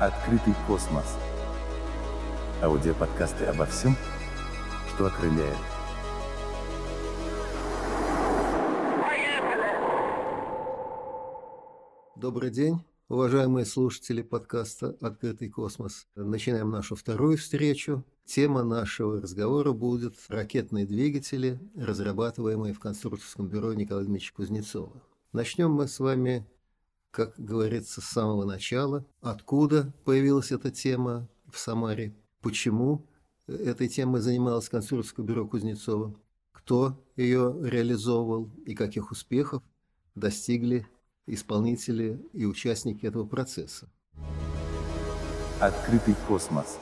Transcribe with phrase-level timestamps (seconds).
[0.00, 1.16] Открытый космос.
[2.62, 3.96] Аудиоподкасты обо всем,
[4.94, 5.56] что окрыляет.
[12.14, 16.06] Добрый день, уважаемые слушатели подкаста «Открытый космос».
[16.14, 18.04] Начинаем нашу вторую встречу.
[18.24, 25.02] Тема нашего разговора будет ракетные двигатели, разрабатываемые в конструкторском бюро Николая Дмитриевича Кузнецова.
[25.32, 26.46] Начнем мы с вами
[27.10, 33.06] как говорится, с самого начала, откуда появилась эта тема в Самаре, почему
[33.46, 36.14] этой темой занималось конструкторское бюро Кузнецова,
[36.52, 39.62] кто ее реализовывал и каких успехов
[40.14, 40.86] достигли
[41.26, 43.88] исполнители и участники этого процесса.
[45.60, 46.78] Открытый космос.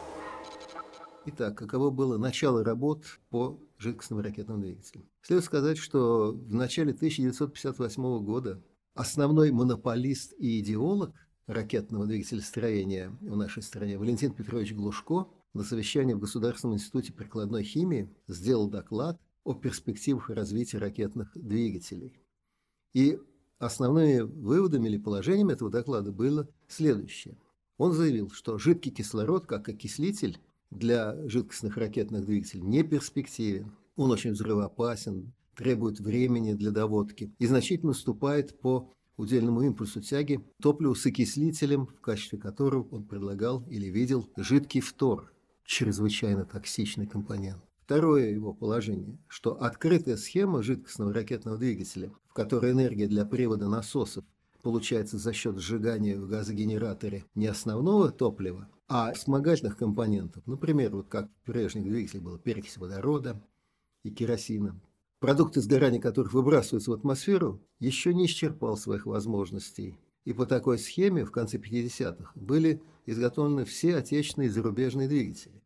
[1.26, 5.08] Итак, каково было начало работ по жидкостным ракетным двигателям?
[5.22, 8.62] Следует сказать, что в начале 1958 года
[8.96, 11.12] Основной монополист и идеолог
[11.46, 18.08] ракетного двигателестроения в нашей стране Валентин Петрович Глушко на совещании в Государственном институте прикладной химии
[18.26, 22.18] сделал доклад о перспективах развития ракетных двигателей.
[22.94, 23.18] И
[23.58, 27.36] основными выводами или положениями этого доклада было следующее.
[27.76, 30.38] Он заявил, что жидкий кислород как окислитель
[30.70, 33.72] для жидкостных ракетных двигателей не перспективен.
[33.94, 40.94] Он очень взрывоопасен, требует времени для доводки и значительно уступает по удельному импульсу тяги топливу
[40.94, 45.32] с окислителем, в качестве которого он предлагал или видел жидкий фтор,
[45.64, 47.62] чрезвычайно токсичный компонент.
[47.84, 54.24] Второе его положение, что открытая схема жидкостного ракетного двигателя, в которой энергия для привода насосов
[54.62, 61.30] получается за счет сжигания в газогенераторе не основного топлива, а вспомогательных компонентов, например, вот как
[61.30, 63.40] в прежних двигателях было перекись водорода
[64.02, 64.80] и керосина,
[65.18, 69.98] продукты сгорания которых выбрасываются в атмосферу, еще не исчерпал своих возможностей.
[70.24, 75.62] И по такой схеме в конце 50-х были изготовлены все отечественные и зарубежные двигатели.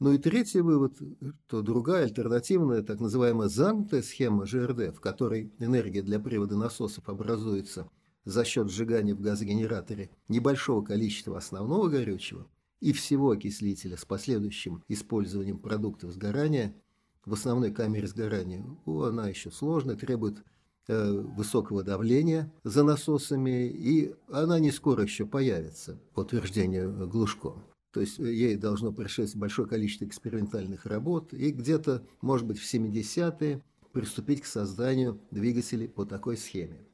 [0.00, 0.98] Ну и третий вывод,
[1.46, 7.88] что другая альтернативная, так называемая замкнутая схема ЖРД, в которой энергия для привода насосов образуется
[8.24, 12.46] за счет сжигания в газогенераторе небольшого количества основного горючего
[12.80, 16.74] и всего окислителя с последующим использованием продуктов сгорания–
[17.24, 20.42] в основной камере сгорания, она еще сложная, требует
[20.88, 27.54] э, высокого давления за насосами, и она не скоро еще появится, по утверждению Глушко.
[27.92, 33.62] То есть ей должно предшествовать большое количество экспериментальных работ, и где-то, может быть, в 70-е
[33.92, 36.86] приступить к созданию двигателей по такой схеме.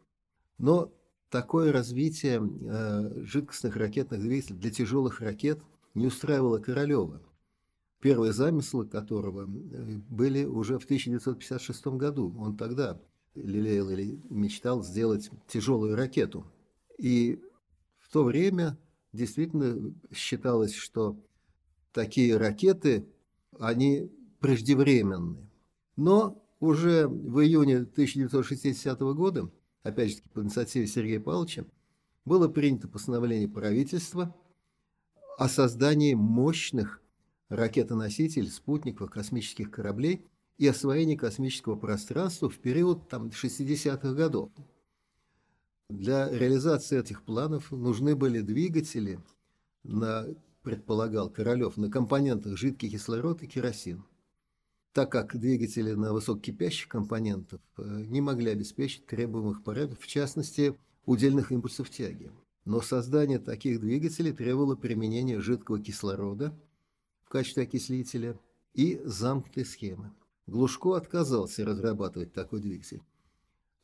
[0.59, 0.91] Но
[1.29, 5.61] такое развитие э, жидкостных ракетных двигателей для тяжелых ракет
[5.95, 7.21] не устраивало Королева–
[8.01, 12.35] первые замыслы которого были уже в 1956 году.
[12.39, 13.01] Он тогда
[13.35, 16.47] лелеял или мечтал сделать тяжелую ракету.
[16.99, 17.41] И
[17.99, 18.79] в то время
[19.13, 21.19] действительно считалось, что
[21.93, 23.09] такие ракеты,
[23.59, 25.49] они преждевременны.
[25.97, 29.51] Но уже в июне 1960 года,
[29.83, 31.65] опять же по инициативе Сергея Павловича,
[32.25, 34.35] было принято постановление правительства
[35.39, 37.03] о создании мощных
[37.49, 40.27] ракетоноситель, спутников, космических кораблей
[40.59, 44.51] и освоение космического пространства в период там, 60-х годов.
[45.89, 49.21] Для реализации этих планов нужны были двигатели,
[49.85, 50.27] на,
[50.63, 54.05] предполагал Королев, на компонентах жидкий кислород и керосин.
[54.93, 61.53] Так как двигатели на высококипящих компонентов э, не могли обеспечить требуемых параметров, в частности, удельных
[61.53, 62.33] импульсов тяги.
[62.65, 66.59] Но создание таких двигателей требовало применения жидкого кислорода–
[67.27, 68.39] в качестве окислителя
[68.73, 70.13] и замкнутой схемы.
[70.47, 73.03] Глушко отказался разрабатывать такой двигатель.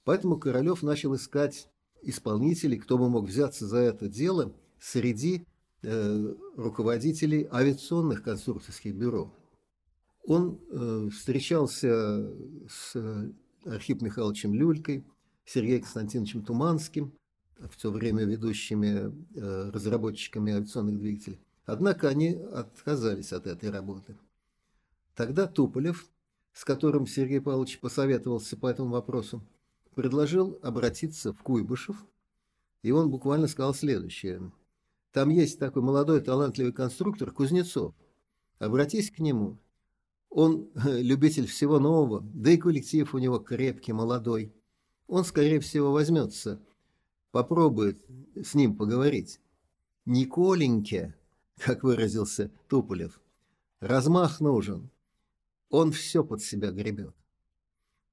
[0.04, 1.68] Поэтому Королев начал искать
[2.02, 5.44] исполнителей, кто бы мог взяться за это дело среди
[5.82, 9.34] э, руководителей авиационных конструкторских бюро.
[10.24, 12.30] Он э, встречался
[12.68, 13.32] с
[13.64, 15.04] Архипом Михайловичем Люлькой,
[15.44, 17.12] Сергеем Константиновичем Туманским,
[17.58, 21.40] в то время ведущими э, разработчиками авиационных двигателей.
[21.64, 24.16] Однако они отказались от этой работы.
[25.14, 26.08] Тогда Туполев,
[26.52, 29.42] с которым Сергей Павлович посоветовался по этому вопросу,
[29.94, 32.04] предложил обратиться в Куйбышев,
[32.82, 34.50] и он буквально сказал следующее.
[35.12, 37.94] «Там есть такой молодой талантливый конструктор Кузнецов.
[38.58, 39.58] Обратись к нему.
[40.30, 44.54] Он любитель всего нового, да и коллектив у него крепкий, молодой.
[45.06, 46.60] Он, скорее всего, возьмется,
[47.30, 48.02] попробует
[48.34, 49.40] с ним поговорить.
[50.06, 51.14] Николеньке
[51.64, 53.20] как выразился Туполев.
[53.80, 54.90] Размах нужен.
[55.70, 57.14] Он все под себя гребет.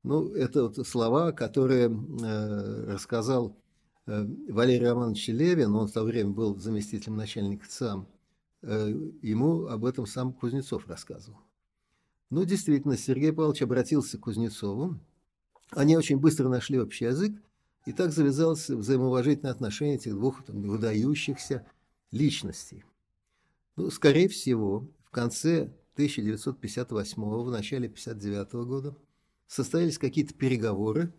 [0.03, 3.57] Ну, это вот слова, которые э, рассказал
[4.05, 8.07] э, Валерий Романович Левин, он в то время был заместителем начальника ЦАМ,
[8.61, 8.89] э,
[9.21, 11.39] ему об этом сам Кузнецов рассказывал.
[12.29, 14.97] Ну, действительно, Сергей Павлович обратился к Кузнецову.
[15.71, 17.33] Они очень быстро нашли общий язык,
[17.85, 21.65] и так завязалось взаимоуважительное отношение этих двух там, выдающихся
[22.11, 22.85] личностей.
[23.79, 28.97] Ну, скорее всего, в конце 1958 в начале 1959 года
[29.47, 31.13] состоялись какие-то переговоры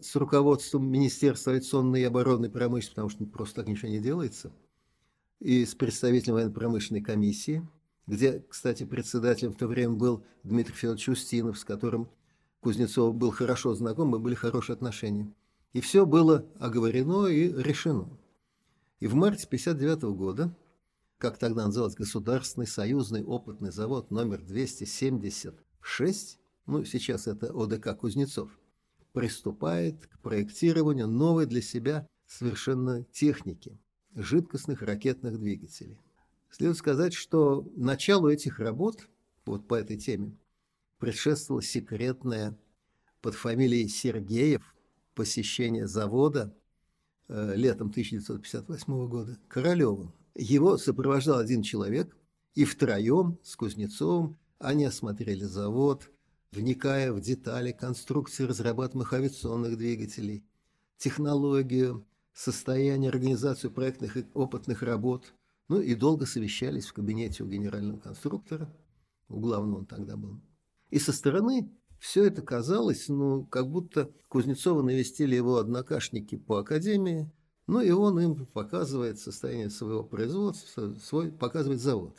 [0.00, 4.50] с руководством Министерства авиационной и оборонной промышленности, потому что просто так ничего не делается,
[5.38, 7.64] и с представителем военно-промышленной комиссии,
[8.08, 12.08] где, кстати, председателем в то время был Дмитрий Федорович Устинов, с которым
[12.58, 15.32] Кузнецов был хорошо знаком, и были хорошие отношения.
[15.72, 18.08] И все было оговорено и решено.
[18.98, 20.56] И в марте 1959 года,
[21.18, 28.58] как тогда назывался Государственный союзный опытный завод номер 276, ну, сейчас это ОДК Кузнецов,
[29.12, 33.78] приступает к проектированию новой для себя совершенно техники–
[34.14, 35.98] жидкостных ракетных двигателей.
[36.50, 39.08] Следует сказать, что началу этих работ,
[39.44, 40.36] вот по этой теме,
[40.98, 42.56] предшествовала секретная
[43.20, 44.74] под фамилией Сергеев
[45.14, 46.56] посещение завода
[47.28, 50.12] э, летом 1958 года Королевым.
[50.34, 52.16] Его сопровождал один человек,
[52.54, 56.10] и втроем с Кузнецовым они осмотрели завод,
[56.52, 60.44] вникая в детали конструкции разрабатываемых авиационных двигателей,
[60.96, 65.34] технологию, состояние, организацию проектных и опытных работ,
[65.68, 68.72] ну и долго совещались в кабинете у генерального конструктора,
[69.28, 70.40] у главного он тогда был.
[70.90, 77.30] И со стороны все это казалось, ну, как будто Кузнецова навестили его однокашники по академии,
[77.66, 82.16] ну и он им показывает состояние своего производства, свой, показывает завод.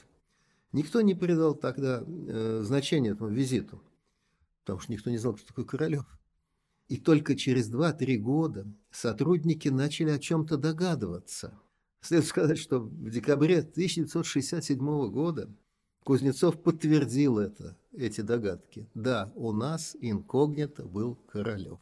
[0.71, 3.81] Никто не придал тогда э, значения этому визиту
[4.65, 6.06] потому что никто не знал, кто такой Королев.
[6.88, 11.57] И только через 2-3 года сотрудники начали о чем-то догадываться.
[12.01, 14.77] Следует сказать, что в декабре 1967
[15.12, 15.50] года
[16.03, 18.88] Кузнецов подтвердил это, эти догадки.
[18.94, 21.80] Да, у нас инкогнито был Королев.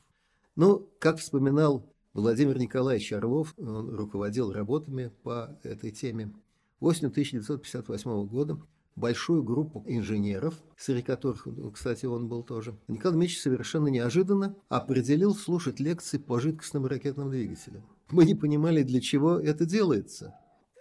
[0.55, 6.31] Ну, как вспоминал Владимир Николаевич Орлов, он руководил работами по этой теме.
[6.79, 8.59] Осенью 1958 года
[8.95, 12.77] большую группу инженеров, среди которых, ну, кстати, он был тоже.
[12.87, 17.83] Николай Дмитриевич совершенно неожиданно определил слушать лекции по жидкостным ракетным двигателям.
[18.11, 20.35] Мы не понимали, для чего это делается.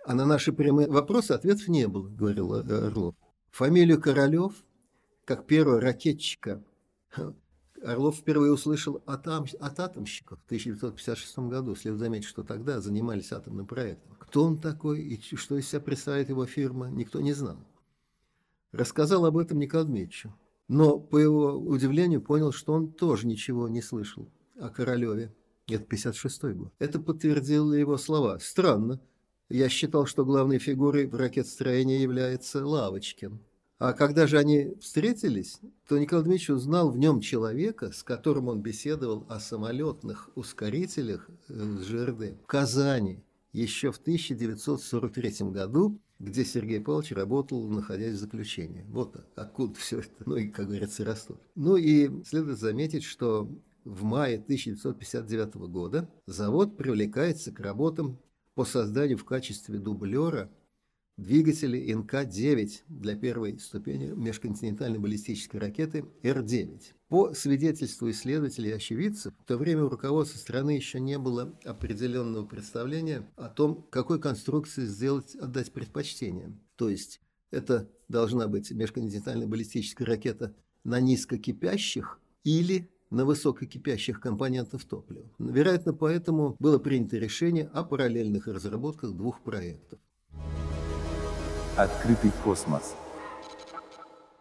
[0.05, 3.14] А на наши прямые вопросы ответов не было, говорил Орлов.
[3.52, 4.52] Фамилию Королев,
[5.25, 6.62] как первого ракетчика,
[7.84, 9.46] Орлов впервые услышал от, ам...
[9.61, 11.75] от атомщиков в 1956 году.
[11.75, 14.17] Следует заметить, что тогда занимались атомным проектом.
[14.19, 17.58] Кто он такой и что из себя представляет его фирма, никто не знал
[18.73, 20.34] рассказал об этом Николаю Дмитриевичу.
[20.69, 25.34] Но, по его удивлению, понял, что он тоже ничего не слышал о Королеве.
[25.69, 26.73] Это 56-й год.
[26.79, 28.38] Это подтвердило его слова.
[28.40, 29.00] Странно.
[29.49, 33.38] Я считал, что главной фигурой в ракетостроении является Лавочкин.
[33.84, 35.58] А когда же они встретились,
[35.88, 41.79] то Николай Дмитриевич узнал в нем человека, с которым он беседовал о самолетных ускорителях э,
[41.81, 48.84] с ЖРД в Казани еще в 1943 году где Сергей Павлович работал, находясь в заключении.
[48.88, 51.40] Вот откуда все это, ну и, как говорится, растут.
[51.56, 53.50] Ну и следует заметить, что
[53.84, 58.20] в мае 1959 года завод привлекается к работам
[58.55, 60.48] по созданию в качестве дублера
[61.17, 66.81] двигателей НК-9 для первой ступени межконтинентальной баллистической ракеты Р-9.
[67.09, 72.47] По свидетельству исследователей и очевидцев, в то время у руководства страны еще не было определенного
[72.47, 76.59] представления о том, какой конструкции сделать, отдать предпочтение.
[76.77, 80.55] То есть это должна быть межконтинентальная баллистическая ракета
[80.85, 85.31] на низкокипящих или на высококипящих компонентах топлива.
[85.39, 90.01] Вероятно, поэтому было принято решение о параллельных разработках двух проектов.
[91.76, 92.94] Открытый космос.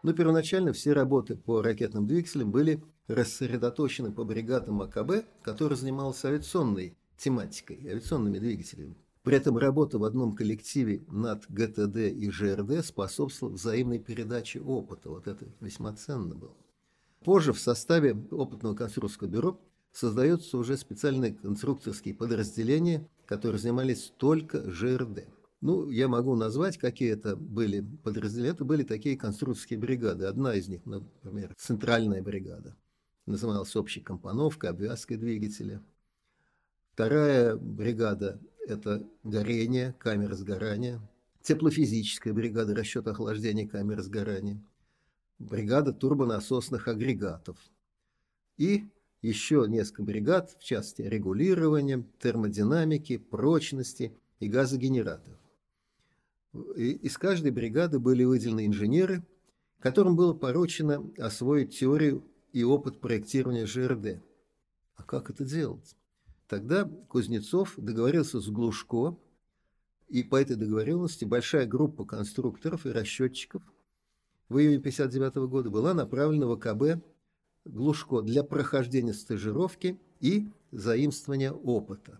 [0.04, 6.98] Но первоначально все работы по ракетным двигателям были рассредоточены по бригадам АКБ, который занимался авиационной
[7.16, 8.98] тематикой, авиационными двигателями.
[9.24, 15.10] При этом работа в одном коллективе над ГТД и ЖРД способствовала взаимной передаче опыта.
[15.10, 16.58] Вот это весьма ценно было.
[17.24, 19.62] Позже в составе опытного конструкторского бюро
[19.94, 25.28] создаются уже специальные конструкторские подразделения, которые занимались только ЖРД.
[25.62, 28.54] Ну, я могу назвать, какие это были подразделения.
[28.54, 30.26] Это были такие конструкторские бригады.
[30.26, 32.76] Одна из них, например, центральная бригада.
[33.28, 35.84] Называлась общей компоновкой, обвязкой двигателя.
[36.94, 41.00] Вторая бригада– это горение, камеры сгорания.
[41.44, 44.60] Теплофизическая бригада, расчет охлаждения камеры сгорания.
[45.38, 47.58] Бригада турбонасосных агрегатов.
[48.58, 48.86] И
[49.22, 55.41] еще несколько бригад в части регулирования, термодинамики, прочности и газогенераторов.
[56.54, 59.24] Из каждой бригады были выделены инженеры,
[59.80, 64.22] которым было поручено освоить теорию и опыт проектирования ЖРД.
[64.96, 65.96] А как это делать?
[66.48, 69.18] Тогда Кузнецов договорился с Глушко,
[70.10, 73.64] и по этой договоренности большая группа конструкторов и расчетчиков
[74.50, 77.02] в июне 1959 года была направлена в АКБ
[77.64, 82.20] Глушко для прохождения стажировки и заимствования опыта.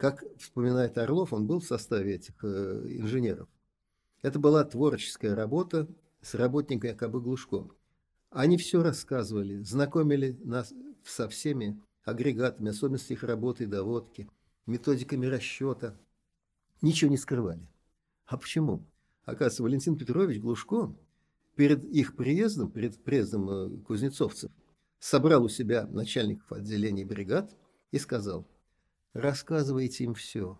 [0.00, 3.50] Как вспоминает Орлов, он был в составе этих э, инженеров.
[4.22, 5.88] Это была творческая работа
[6.22, 7.68] с работниками АКБ Глушко.
[8.30, 10.72] Они все рассказывали, знакомили нас
[11.04, 14.26] со всеми агрегатами, особенностями их работы и доводки,
[14.64, 15.94] методиками расчета.
[16.80, 17.68] Ничего не скрывали.
[18.24, 18.86] А почему?
[19.26, 20.96] Оказывается, Валентин Петрович Глушко
[21.56, 24.50] перед их приездом, перед приездом э, кузнецовцев,
[24.98, 27.54] собрал у себя начальников отделений бригад
[27.90, 28.46] и сказал,
[29.12, 30.58] рассказывайте им все.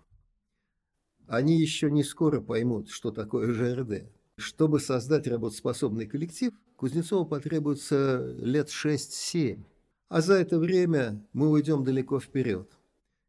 [1.26, 4.10] Они еще не скоро поймут, что такое ЖРД.
[4.36, 9.62] Чтобы создать работоспособный коллектив, Кузнецову потребуется лет 6-7.
[10.08, 12.68] А за это время мы уйдем далеко вперед.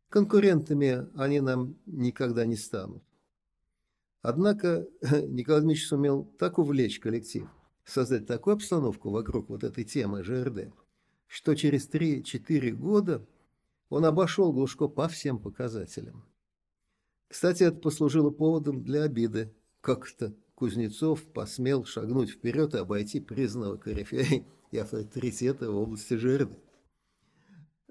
[0.09, 3.03] Конкурентами они нам никогда не станут.
[4.21, 7.47] Однако Николай Дмитриевич сумел так увлечь коллектив,
[7.85, 10.73] создать такую обстановку вокруг вот этой темы ЖРД,
[11.27, 13.27] что через 3-4 года
[13.91, 16.25] он обошел Глушко по всем показателям.
[17.27, 19.53] Кстати, это послужило поводом для обиды.
[19.81, 26.51] Как-то Кузнецов посмел шагнуть вперед и обойти признанного корифея и авторитета в области ЖРД.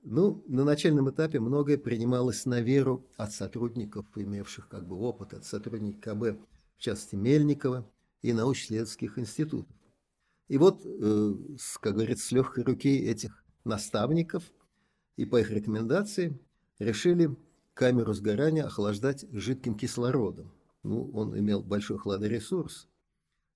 [0.03, 5.45] Ну, на начальном этапе многое принималось на веру от сотрудников, имевших как бы опыт, от
[5.45, 6.41] сотрудников КБ,
[6.79, 7.87] в частности Мельникова
[8.23, 9.77] и научно-исследовательских институтов.
[10.49, 14.45] И вот, э, с, как говорится, с легкой руки этих наставников
[15.21, 16.39] и по их рекомендации
[16.79, 17.37] решили
[17.75, 20.51] камеру сгорания охлаждать жидким кислородом.
[20.83, 22.89] Ну, он имел большой хладоресурс.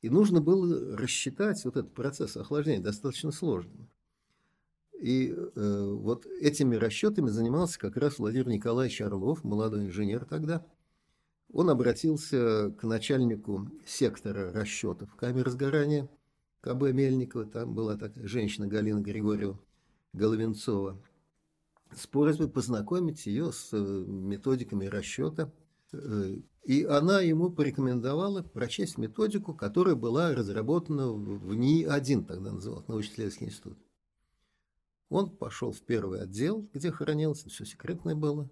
[0.02, 3.88] И нужно было рассчитать вот этот процесс охлаждения, достаточно сложный.
[5.00, 10.66] И э, вот этими расчетами занимался как раз Владимир Николаевич Орлов, молодой инженер тогда.
[11.50, 16.10] Он обратился к начальнику сектора расчетов камер сгорания–
[16.64, 19.60] КБ Мельникова, там была такая женщина Галина Григорьева
[20.14, 20.98] Головенцова,
[21.96, 25.52] с просьбой познакомить ее с э, методиками расчета.
[25.92, 33.46] Э, и она ему порекомендовала прочесть методику, которая была разработана в НИИ-1, тогда назывался научно-исследовательский
[33.46, 33.78] институт.
[35.10, 38.48] Он пошел в первый отдел, где хранилось, все секретное было,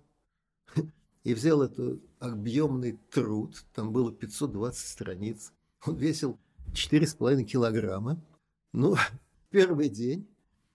[1.24, 5.52] и взял этот объемный труд, там было 520 страниц,
[5.86, 6.38] он весил
[6.72, 8.22] 4,5 килограмма.
[8.72, 8.96] Ну,
[9.50, 10.28] первый день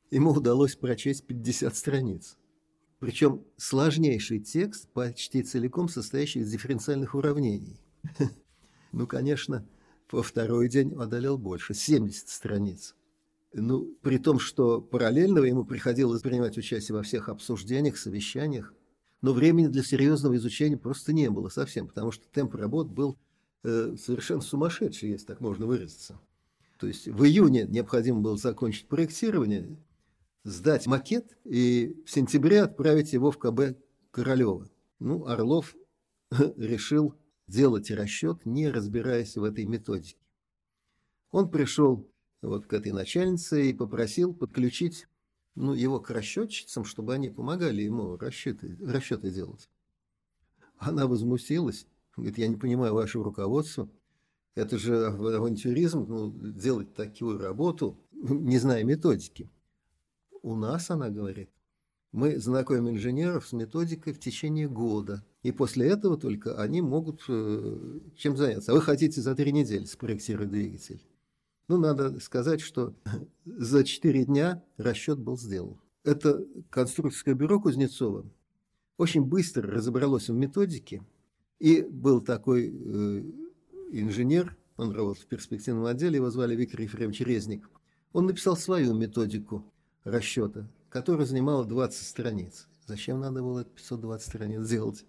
[0.10, 2.38] ему удалось прочесть 50 страниц.
[3.00, 7.80] Причем сложнейший текст, почти целиком состоящий из дифференциальных уравнений.
[8.94, 9.68] Ну, конечно,
[10.10, 12.96] во второй день одолел больше, 70 страниц.
[13.54, 18.74] Ну, при том, что параллельно ему приходилось принимать участие во всех обсуждениях, совещаниях,
[19.22, 23.18] но времени для серьезного изучения просто не было совсем, потому что темп работ был
[23.64, 26.18] Э, совершенно сумасшедший, если так можно выразиться.
[26.80, 29.76] То есть в июне необходимо было закончить проектирование,
[30.48, 33.78] сдать макет и в сентябре отправить его в КБ
[34.12, 34.70] Королева.
[35.00, 35.76] Ну, Орлов
[36.58, 37.16] решил
[37.48, 40.18] делать расчет, не разбираясь в этой методике.
[41.32, 42.10] Он пришел
[42.42, 45.08] вот к этой начальнице и попросил подключить
[45.56, 49.70] ну, его к расчетчицам, чтобы они помогали ему расчеты, расчеты делать.
[50.78, 51.88] Она возмутилась
[52.18, 53.88] Говорит, я не понимаю вашего руководства.
[54.56, 59.52] Это же авантюризм, ну, делать такую работу, не зная методики.
[60.48, 61.50] У нас, она говорит,
[62.14, 65.26] мы знакомим инженеров с методикой в течение года.
[65.44, 68.72] И после этого только они могут э, чем заняться.
[68.72, 71.06] А вы хотите за три недели спроектировать двигатель.
[71.68, 72.96] Ну, надо сказать, что
[73.46, 75.82] за четыре дня расчет был сделан.
[76.06, 78.26] Это конструкторское бюро Кузнецова
[78.96, 81.06] очень быстро разобралось в методике,
[81.60, 83.24] и был такой э,
[83.92, 87.70] инженер, он работал в перспективном отделе, его звали Виктор Ефремович Резник.
[88.14, 89.66] Он написал свою методику
[90.10, 92.68] расчета, которая занимала 20 страниц.
[92.86, 95.06] Зачем надо было 520 страниц делать,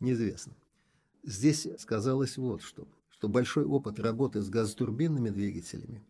[0.00, 0.52] неизвестно.
[1.22, 6.02] Здесь сказалось вот что, что большой опыт работы с газотурбинными двигателями,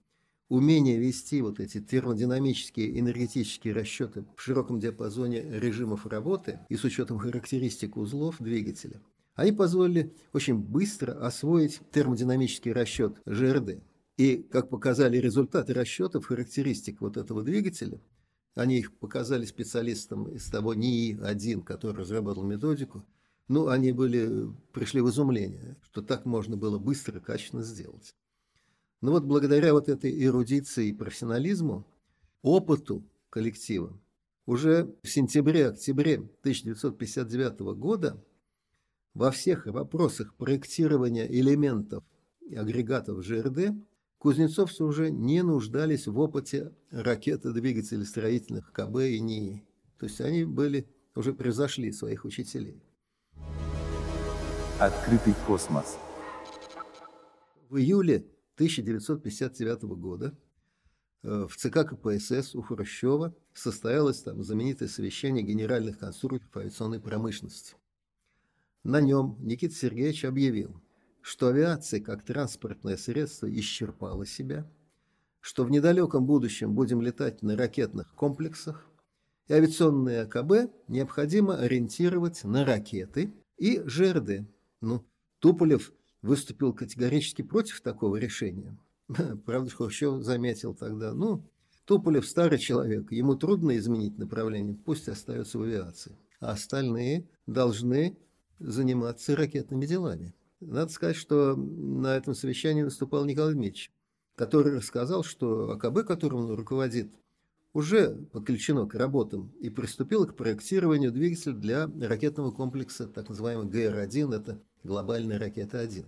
[0.48, 7.18] умение вести вот эти термодинамические энергетические расчеты в широком диапазоне режимов работы и с учетом
[7.18, 9.00] характеристик узлов двигателя–
[9.40, 13.82] они позволили очень быстро освоить термодинамический расчет ЖРД.
[14.18, 18.02] И, как показали результаты расчетов характеристик вот этого двигателя,
[18.54, 23.04] Они их показали специалистам из того НИИ-1, который разработал методику.
[23.48, 28.14] Ну, они были, пришли в изумление, что так можно было быстро и качественно сделать.
[29.00, 31.86] Но вот благодаря вот этой эрудиции и профессионализму,
[32.42, 33.98] опыту коллектива,
[34.46, 38.22] уже в сентябре-октябре 1959 года
[39.14, 42.04] во всех вопросах проектирования элементов
[42.40, 43.74] и агрегатов ЖРД
[44.20, 49.64] кузнецовцы уже не нуждались в опыте ракетодвигателей строительных КБ и НИИ.
[49.98, 52.82] То есть они были, уже превзошли своих учителей.
[54.78, 55.96] Открытый космос.
[57.70, 60.36] В июле 1959 года
[61.22, 67.74] э, в ЦК КПСС у Хрущева состоялось там знаменитое совещание генеральных конструкторов авиационной промышленности.
[68.84, 70.78] На нем Никита Сергеевич объявил,
[71.22, 74.70] что авиация как транспортное средство исчерпала себя,
[75.40, 78.86] что в недалеком будущем будем летать на ракетных комплексах,
[79.48, 84.46] и авиационные АКБ необходимо ориентировать на ракеты и ЖРД.
[84.80, 85.04] Ну,
[85.40, 88.78] Туполев выступил категорически против такого решения.
[89.46, 91.44] Правда, Хрущев заметил тогда, ну,
[91.84, 96.16] Туполев старый человек, ему трудно изменить направление, пусть остается в авиации.
[96.38, 98.16] А остальные должны
[98.60, 100.32] заниматься ракетными делами.
[100.60, 103.90] Надо сказать, что на этом совещании выступал Николай Дмитриевич,
[104.34, 107.10] который рассказал, что АКБ, которым он руководит,
[107.72, 114.34] уже подключено к работам и приступило к проектированию двигателя для ракетного комплекса, так называемый ГР-1,
[114.34, 116.04] это глобальная ракета-1.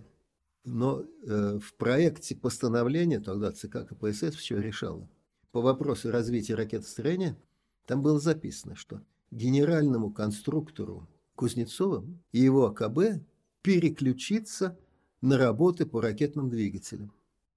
[0.65, 5.09] Но э, в проекте постановления, тогда ЦК КПСС все решало,
[5.51, 7.37] по вопросу развития ракетостроения,
[7.85, 13.23] там было записано, что генеральному конструктору Кузнецовым и его АКБ
[13.63, 14.77] переключиться
[15.21, 17.11] на работы по ракетным двигателям.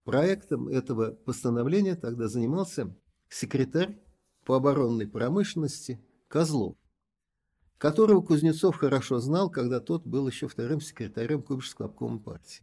[0.04, 2.96] Проектом этого постановления тогда занимался
[3.28, 3.98] секретарь
[4.44, 6.76] по оборонной промышленности Козлов,
[7.76, 12.62] которого Кузнецов хорошо знал, когда тот был еще вторым секретарем Кубышского обкома партии.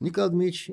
[0.00, 0.70] Николай Дмитриевич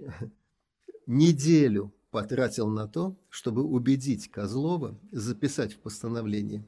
[1.05, 6.65] неделю потратил на то, чтобы убедить Козлова записать в постановление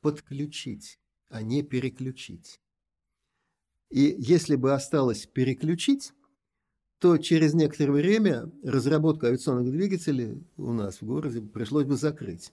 [0.00, 2.60] подключить, а не переключить.
[3.90, 6.12] И если бы осталось переключить,
[6.98, 12.52] то через некоторое время разработку авиационных двигателей у нас в городе пришлось бы закрыть.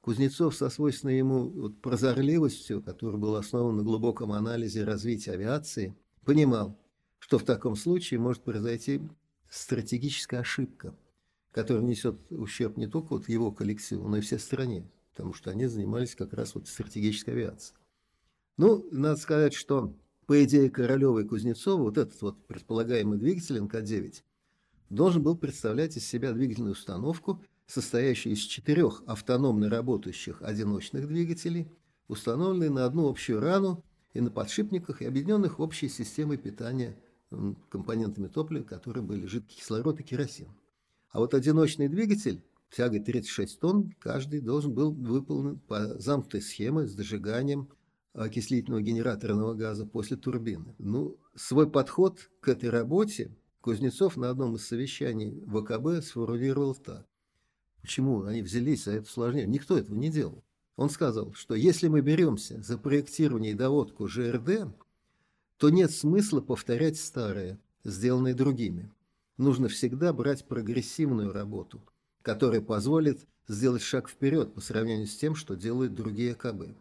[0.00, 5.94] Кузнецов со свойственной ему вот прозорливостью, которая была основана на глубоком анализе развития авиации,
[6.24, 6.78] понимал,
[7.18, 9.02] что в таком случае может произойти
[9.50, 10.94] стратегическая ошибка,
[11.50, 15.66] которая несет ущерб не только вот его коллективу, но и всей стране, потому что они
[15.66, 17.76] занимались как раз вот стратегической авиацией.
[18.56, 19.94] Ну, надо сказать, что
[20.28, 24.22] по идее Королева и Кузнецова, вот этот вот предполагаемый двигатель НК-9
[24.90, 31.72] должен был представлять из себя двигательную установку, состоящую из четырех автономно работающих одиночных двигателей,
[32.08, 36.98] установленных на одну общую рану и на подшипниках и объединенных общей системой питания
[37.70, 40.48] компонентами топлива, которые были жидкий кислород и керосин.
[41.08, 46.92] А вот одиночный двигатель тягой 36 тонн, каждый должен был выполнен по замкнутой схеме с
[46.92, 47.70] дожиганием
[48.24, 50.74] окислительного генераторного газа после турбины.
[50.78, 57.06] Ну, свой подход к этой работе Кузнецов на одном из совещаний ВКБ сформулировал так.
[57.82, 59.46] Почему они взялись за это сложнее?
[59.46, 60.42] Никто этого не делал.
[60.76, 64.72] Он сказал, что если мы беремся за проектирование и доводку ЖРД,
[65.56, 68.92] то нет смысла повторять старое, сделанное другими.
[69.36, 71.82] Нужно всегда брать прогрессивную работу,
[72.22, 76.76] которая позволит сделать шаг вперед по сравнению с тем, что делают другие КБ.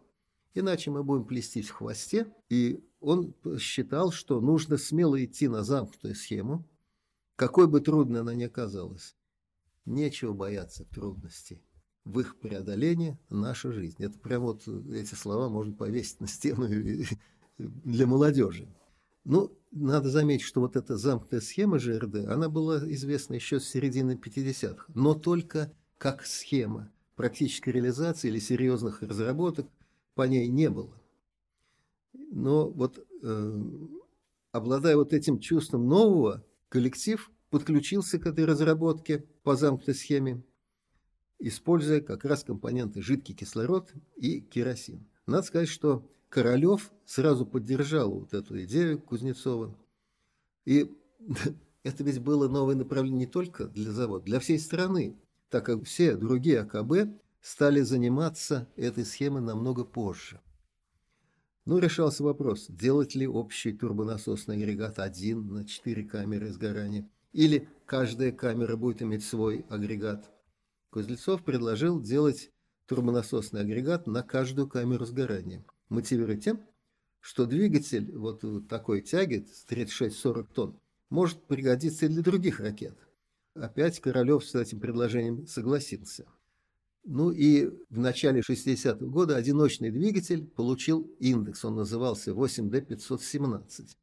[0.54, 2.34] Иначе мы будем плестись в хвосте.
[2.50, 6.68] И он считал, что нужно смело идти на замкнутую схему,
[7.36, 9.16] какой бы трудной она ни оказалась.
[9.86, 11.62] Нечего бояться трудностей.
[12.04, 14.04] В их преодолении наша жизнь.
[14.04, 16.68] Это прям вот эти слова можно повесить на стену
[17.58, 18.68] для молодежи.
[19.26, 24.14] Ну, надо заметить, что вот эта замкнутая схема ЖРД, она была известна еще с середины
[24.14, 29.68] 50-х, но только как схема практической реализации или серьезных разработок
[30.18, 31.00] по ней не было.
[32.32, 33.62] Но вот э,
[34.52, 40.44] обладая вот этим чувством нового, коллектив подключился к этой разработке по замкнутой схеме,
[41.38, 45.08] используя как раз компоненты жидкий кислород и керосин.
[45.28, 49.78] Надо сказать, что Королев сразу поддержал вот эту идею Кузнецова.
[50.66, 50.92] И
[51.84, 55.16] это ведь было новое направление не только для завода, для всей страны,
[55.50, 60.42] так как все другие АКБ стали заниматься этой схемой намного позже.
[61.66, 68.32] Ну, решался вопрос, делать ли общий турбонасосный агрегат один на 4 камеры сгорания, или каждая
[68.32, 70.32] камера будет иметь свой агрегат.
[70.90, 72.52] Кузнецов предложил делать
[72.86, 76.66] турбонасосный агрегат на каждую камеру сгорания, мотивируя тем,
[77.20, 82.98] что двигатель вот такой тяги с 36-40 тонн может пригодиться и для других ракет.
[83.54, 86.26] Опять Королев с этим предложением согласился.
[87.10, 93.96] Ну и в начале 60-го года одиночный двигатель получил индекс, он назывался 8D517.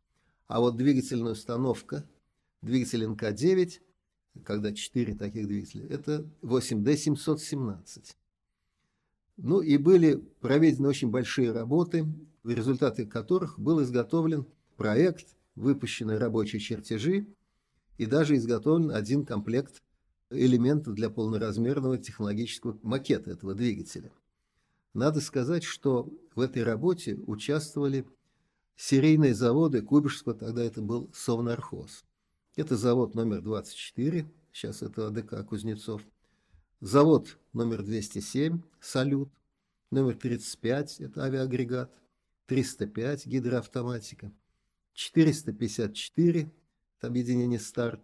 [0.47, 2.09] А вот двигательная установка,
[2.63, 3.73] двигатель НК-9,
[4.43, 8.17] когда 4 таких двигателя, это 8D717.
[9.37, 12.07] Ну и были проведены очень большие работы,
[12.43, 14.47] в результате которых был изготовлен
[14.79, 17.27] проект, выпущены рабочие чертежи
[17.99, 19.83] и даже изготовлен один комплект
[20.31, 24.13] элементов для полноразмерного технологического макета этого двигателя.
[24.93, 28.07] Надо сказать, что в этой работе участвовали
[28.77, 32.05] серийные заводы Кубишского, тогда это был Совнархоз.
[32.57, 36.03] Это завод номер 24, сейчас это АДК Кузнецов.
[36.81, 39.31] Завод номер 207 «Салют»,
[39.91, 41.91] номер 35– это авиагрегат,
[42.47, 44.31] 305– гидроавтоматика,
[44.93, 46.41] 454–
[46.99, 48.01] это объединение «Старт»,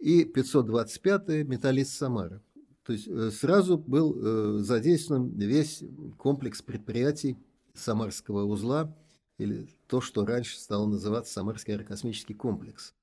[0.00, 2.42] и 525– «Металлист Самара».
[2.84, 5.84] То есть э, сразу был э, задействован весь
[6.18, 7.38] комплекс предприятий
[7.74, 8.96] Самарского узла,
[9.38, 12.94] или то, что раньше стало называться Самарский аэрокосмический комплекс.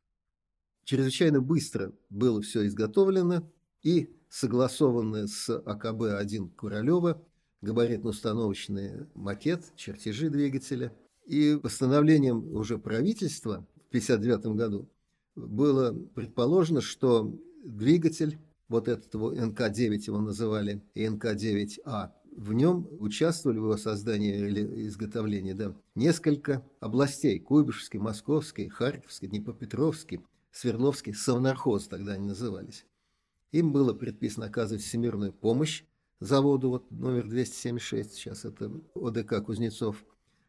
[0.84, 3.50] Чрезвычайно быстро было все изготовлено,
[3.84, 7.24] и согласованная с АКБ-1 Куралева,
[7.62, 10.94] габаритно-установочный макет, чертежи двигателя.
[11.26, 14.90] И постановлением уже правительства в 1959 году
[15.38, 23.64] было предположено, что двигатель, вот этого НК-9 его называли, и НК-9А, в нем участвовали в
[23.64, 30.22] его создании или изготовлении да, несколько областей– Куйбышевский, Московский, Харьковский, Днепропетровский,
[30.52, 32.86] Свердловский, Совнархоз тогда они назывались.
[33.52, 35.84] Им было предписано оказывать всемирную помощь
[36.20, 40.04] заводу вот, номер 276, сейчас это ОДК Кузнецов,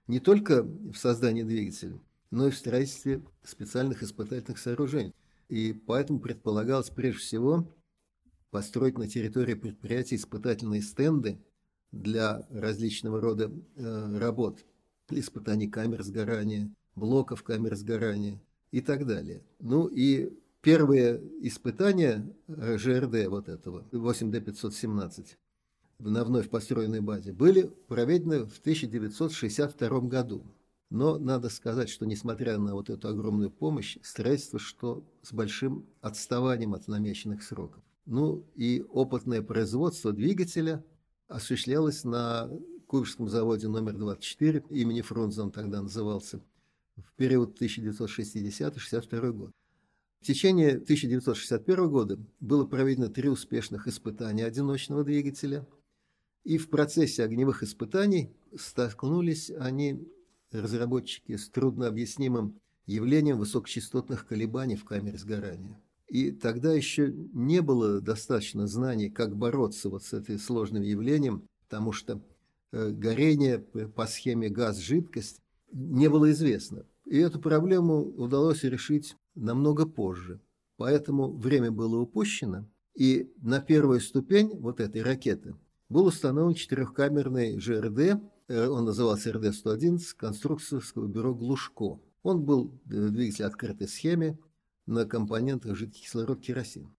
[0.07, 5.14] не только в создании двигателя, но и в строительстве специальных испытательных сооружений.
[5.48, 7.74] И поэтому предполагалось прежде всего
[8.50, 11.38] построить на территории предприятия испытательные стенды
[11.92, 14.64] для различного рода э, работ,
[15.10, 19.42] испытаний камер сгорания, блоков камер сгорания и так далее.
[19.58, 25.36] Ну и Первые испытания ЖРД вот этого, 8D517,
[26.00, 30.42] на вновь построенной базе, были проведены в 1962 году.
[30.90, 36.74] Но надо сказать, что несмотря на вот эту огромную помощь, строительство что с большим отставанием
[36.74, 37.83] от намеченных сроков.
[38.07, 40.83] Ну и опытное производство двигателя
[41.29, 42.51] осуществлялось на
[42.87, 46.40] Курском заводе номер 24, имени Фрунзе он тогда назывался,
[46.96, 49.51] в период 1960-62 год.
[50.20, 55.66] В течение 1961 года было проведено три успешных испытания одиночного двигателя,
[56.44, 60.09] и в процессе огневых испытаний столкнулись они,
[60.52, 65.78] разработчики, с труднообъяснимым явлением высокочастотных колебаний в камере сгорания.
[66.08, 71.92] И тогда еще не было достаточно знаний, как бороться вот с этим сложным явлением, потому
[71.92, 72.22] что
[72.72, 76.87] э, горение по схеме газ-жидкость не было известно.
[77.04, 80.40] И эту проблему удалось решить намного позже.
[80.78, 85.56] Поэтому время было упущено, и на первую ступень вот этой ракеты
[85.88, 92.00] был установлен четырехкамерный ЖРД, он назывался РД-111, конструкторского бюро «Глушко».
[92.22, 94.38] Он был э, двигатель открытой схеме
[94.87, 96.94] на компонентах жидкий кислород керосин.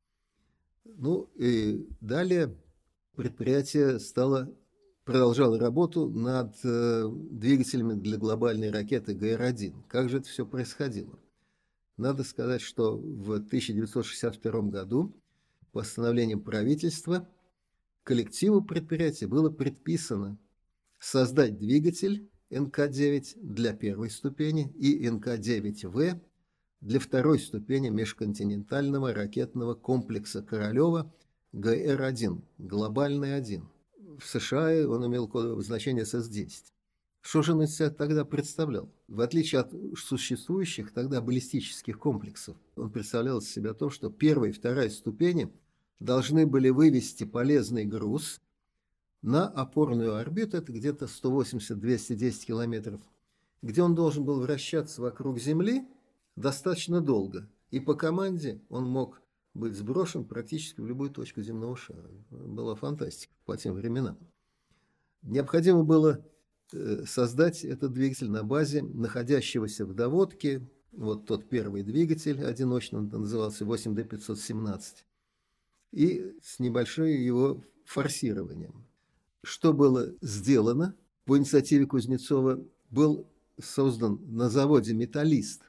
[0.85, 2.55] Ну и далее
[3.15, 4.53] предприятие стало
[5.05, 9.73] продолжало работу над э, двигателями для глобальной ракеты ГР-1.
[9.87, 11.17] Как же это все происходило?
[11.97, 15.11] Надо сказать, что в 1962 году
[15.71, 17.27] постановлением правительства
[18.03, 20.37] коллективу предприятия было предписано
[20.99, 26.19] создать двигатель НК-9 для первой ступени и НК-9В
[26.81, 31.13] для второй ступени межконтинентального ракетного комплекса Королева
[31.53, 33.67] ГР-1, глобальный 1.
[34.19, 36.49] В США он имел кодовое обозначение СС-10.
[37.21, 38.89] Что же он из себя тогда представлял?
[39.07, 44.53] В отличие от существующих тогда баллистических комплексов, он представлял из себя то, что первая и
[44.53, 45.51] вторая ступени
[45.99, 48.41] должны были вывести полезный груз
[49.21, 53.01] на опорную орбиту, это где-то 180-210 километров,
[53.61, 55.87] где он должен был вращаться вокруг Земли
[56.35, 57.49] достаточно долго.
[57.71, 59.21] И по команде он мог
[59.53, 62.09] быть сброшен практически в любую точку земного шара.
[62.29, 64.17] Была фантастика по тем временам.
[65.21, 66.23] Необходимо было
[66.71, 73.09] Э, создать этот двигатель на базе находящегося в доводке, вот тот первый двигатель одиночный, он
[73.09, 74.81] назывался 8D517,
[75.91, 78.85] и с небольшим его форсированием.
[79.43, 83.27] Что было сделано по инициативе Кузнецова, был
[83.61, 85.63] создан на заводе «Металлист»,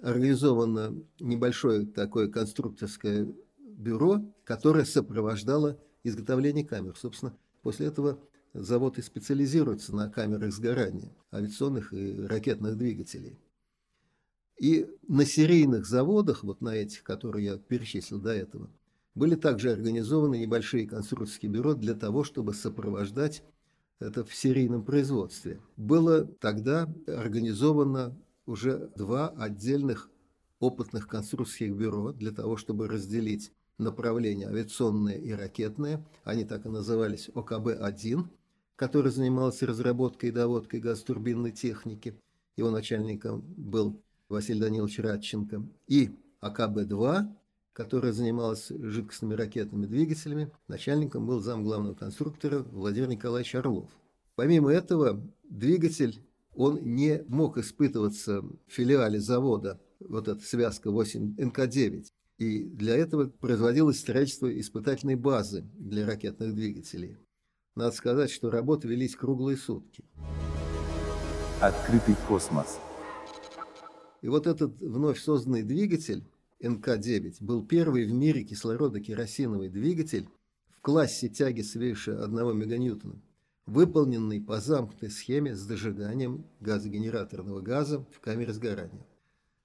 [0.00, 6.96] организовано небольшое такое конструкторское бюро, которое сопровождало изготовление камер.
[6.96, 8.20] Собственно, после этого
[8.52, 13.38] завод и специализируется на камерах сгорания авиационных и ракетных двигателей.
[14.58, 18.70] И на серийных заводах, вот на этих, которые я перечислил до этого,
[19.16, 23.42] были также организованы небольшие конструкторские бюро для того, чтобы сопровождать
[23.98, 25.58] это в серийном производстве.
[25.76, 30.10] Было тогда организовано уже два отдельных
[30.60, 36.04] опытных конструкторских бюро для того, чтобы разделить направления авиационные и ракетные.
[36.24, 38.28] Они так и назывались ОКБ-1,
[38.76, 42.20] который занимался разработкой и доводкой газотурбинной техники.
[42.56, 45.66] Его начальником был Василий Данилович Радченко.
[45.88, 46.10] И
[46.42, 47.28] АКБ-2,
[47.76, 50.50] которая занималась жидкостными ракетными двигателями.
[50.66, 53.90] Начальником был зам главного конструктора Владимир Николаевич Орлов.
[54.34, 62.06] Помимо этого, двигатель он не мог испытываться в филиале завода, вот эта связка 8 НК-9.
[62.38, 67.18] И для этого производилось строительство испытательной базы для ракетных двигателей.
[67.74, 70.02] Надо сказать, что работы велись круглые сутки.
[71.60, 72.78] Открытый космос.
[74.22, 76.24] И вот этот вновь созданный двигатель
[76.60, 80.28] НК-9 был первый в мире кислородо-керосиновый двигатель
[80.70, 83.20] в классе тяги свыше 1 меганьютона,
[83.66, 89.06] выполненный по замкнутой схеме с дожиганием газогенераторного газа в камере сгорания.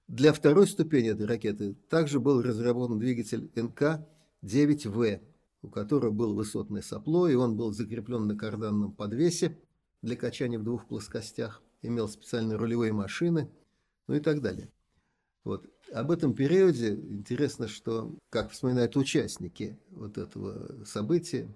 [0.08, 5.20] Для второй ступени этой ракеты также был разработан двигатель НК-9В,
[5.62, 9.58] у которого был высотное сопло, и он был закреплен на карданном подвесе
[10.02, 13.50] для качания в двух плоскостях, имел специальные рулевые машины–
[14.06, 14.68] ну и так далее.
[15.44, 15.68] Вот.
[15.92, 21.48] Об этом периоде интересно, что, как вспоминают участники вот этого события,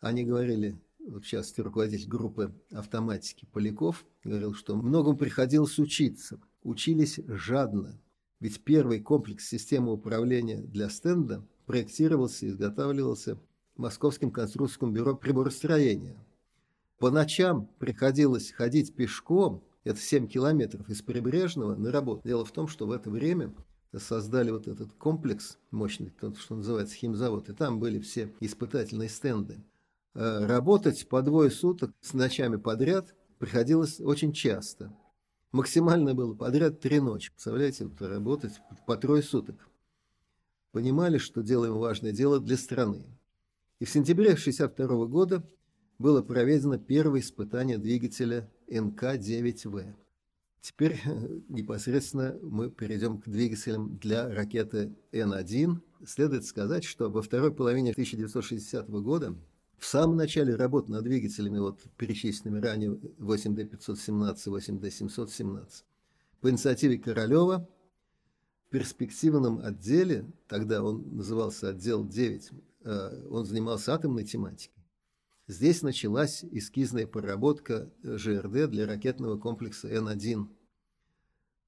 [0.00, 6.40] они говорили, вот сейчас руководитель группы автоматики Поляков говорил, что многому приходилось учиться.
[6.62, 7.98] Учились жадно,
[8.40, 13.38] ведь первый комплекс системы управления для стенда проектировался и изготавливался
[13.76, 16.16] Московским конструкторским бюро приборостроения.
[16.98, 22.22] По ночам приходилось ходить пешком это 7 километров из Прибрежного на работу.
[22.24, 23.54] Дело в том, что в это время
[23.96, 29.64] создали вот этот комплекс мощный, то, что называется химзавод, и там были все испытательные стенды.
[30.14, 34.92] Э, работать по двое суток с ночами подряд приходилось очень часто.
[35.52, 37.30] Максимально было подряд три ночи.
[37.30, 39.68] Представляете, вот работать по трое суток.
[40.72, 43.06] Понимали, что делаем важное дело для страны.
[43.78, 45.42] И в сентябре 1962 года
[45.98, 49.94] было проведено первое испытание двигателя НК-9В.
[50.60, 51.00] Теперь
[51.48, 55.80] непосредственно мы перейдем к двигателям для ракеты Н-1.
[56.06, 59.34] Следует сказать, что во второй половине 1960 года,
[59.78, 64.34] в самом начале работ над двигателями, вот перечисленными ранее 8D517,
[64.80, 65.84] 8D717,
[66.40, 67.68] по инициативе Королева
[68.66, 72.50] в перспективном отделе, тогда он назывался отдел 9,
[72.84, 74.77] э, он занимался атомной тематикой,
[75.48, 80.46] Здесь началась эскизная проработка ЖРД для ракетного комплекса Н-1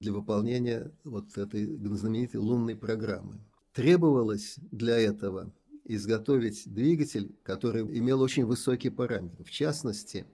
[0.01, 1.65] для выполнения вот этой
[1.97, 3.41] знаменитой лунной программы.
[3.73, 5.51] Требовалось для этого
[5.85, 9.45] изготовить двигатель, который имел очень высокие параметры.
[9.45, 10.27] В частности,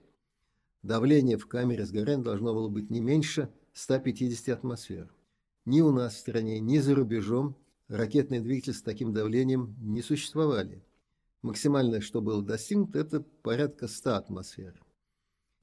[0.83, 5.09] давление в камере сгорания должно было быть не меньше 150 атмосфер.
[5.63, 7.55] Ни у нас в стране, ни за рубежом
[7.87, 10.83] ракетные двигатели с таким давлением не существовали.
[11.41, 14.81] Максимальное, что было достигнуто, это порядка 100 атмосфер.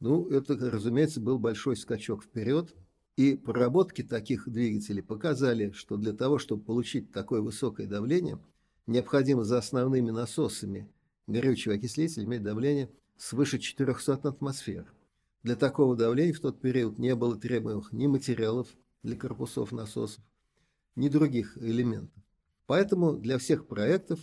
[0.00, 2.74] Ну, это, разумеется, был большой скачок вперед.
[3.16, 8.40] И проработки таких двигателей показали, что для того, чтобы получить такое высокое давление,
[8.86, 10.90] необходимо за основными насосами
[11.26, 14.92] горючего окислителя иметь давление свыше 400 атмосфер.
[15.44, 18.68] Для такого давления в тот период не было требуемых ни материалов
[19.02, 20.24] для корпусов насосов,
[20.96, 22.22] ни других элементов.
[22.66, 24.18] Поэтому для всех проектов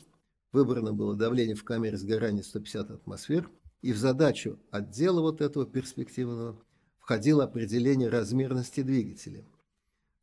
[0.52, 3.50] Выбрано было давление в камере сгорания 150 атмосфер,
[3.82, 6.62] и в задачу отдела вот этого перспективного
[7.00, 9.46] входило определение размерности двигателя.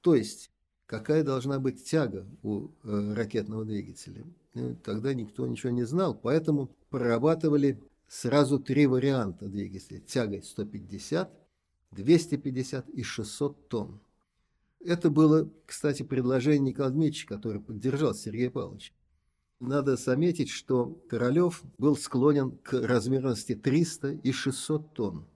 [0.01, 0.51] То есть,
[0.87, 4.25] какая должна быть тяга у э, ракетного двигателя.
[4.55, 10.01] Ну, тогда никто ничего не знал, поэтому прорабатывали сразу три варианта двигателя.
[10.01, 11.31] Тягой 150,
[11.93, 14.01] 250 и 600 тонн.
[14.81, 18.93] Это было, кстати, предложение Николая Дмитриевича, который поддержал Сергея Павловича.
[19.61, 25.27] Надо заметить, что Королев был склонен к размерности 300 и 600 тонн.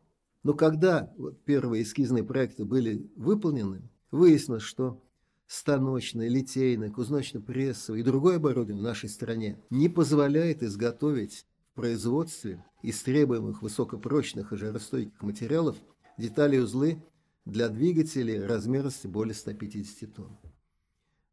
[0.45, 1.13] Но когда
[1.45, 5.03] первые эскизные проекты были выполнены, выяснилось, что
[5.47, 13.03] станочное, литейное, кузнечно-прессовое и другое оборудование в нашей стране не позволяет изготовить в производстве из
[13.03, 15.77] требуемых высокопрочных и жаростойких материалов
[16.17, 17.03] детали узлы
[17.45, 20.39] для двигателей размерности более 150 тонн.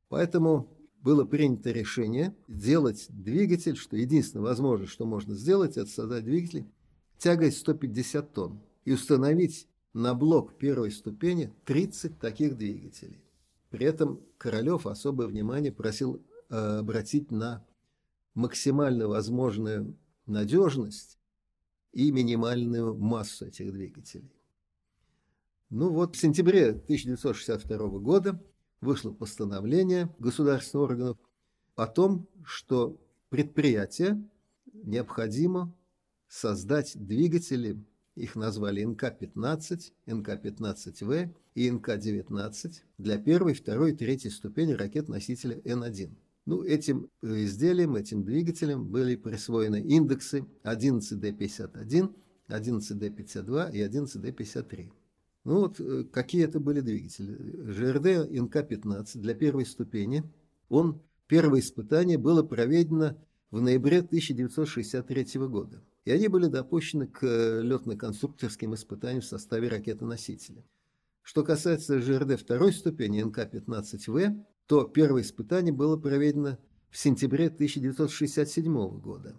[0.08, 6.66] Поэтому было принято решение сделать двигатель, что единственное возможное, что можно сделать, это создать двигатель
[7.18, 13.24] тягой 150 тонн и установить на блок первой ступени 30 таких двигателей.
[13.70, 17.66] При этом Королев особое внимание просил э, обратить на
[18.34, 21.20] максимально возможную надежность
[21.92, 24.32] и минимальную массу этих двигателей.
[25.70, 28.42] Ну вот в сентябре 1962 года
[28.82, 31.18] вышло постановление государственных органов
[31.76, 32.98] о том, что
[33.30, 34.24] предприятие
[34.74, 35.74] необходимо
[36.28, 37.84] создать двигатели,
[38.16, 46.12] их назвали НК-15, НК-15В и НК-19 для первой, второй и третьей ступени ракет-носителя Н-1.
[46.46, 52.14] Ну, этим изделиям, этим двигателям были присвоены индексы 11D51,
[52.50, 54.92] 11D52 и 11D53.
[55.44, 57.36] Ну вот, э, какие это были двигатели?
[57.72, 60.24] ЖРД НК-15 для первой ступени.
[60.68, 63.18] Он, первое испытание было проведено
[63.52, 65.84] в ноябре 1963 года.
[66.06, 70.64] И они были допущены к э, летно-конструкторским испытаниям в составе ракеты-носителя.
[71.22, 76.58] Что касается ЖРД второй ступени НК-15В, то первое испытание было проведено
[76.90, 79.36] в сентябре 1967 года.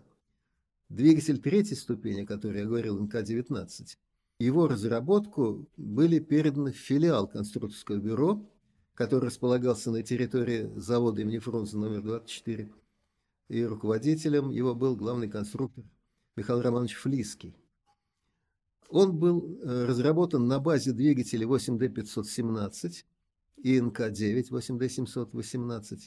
[0.89, 3.97] Двигатель третьей ступени, о которой я говорил, НК-19,
[4.41, 8.43] его разработку были переданы в филиал конструкторского бюро,
[8.95, 12.73] который располагался на территории завода имени Фрунзе номер 24,
[13.49, 15.85] и руководителем его был главный конструктор
[16.37, 17.55] Михаил Романович Флиский.
[18.89, 23.05] Он был э, разработан на базе двигателей 8D517
[23.59, 26.01] и НК-9 8D718.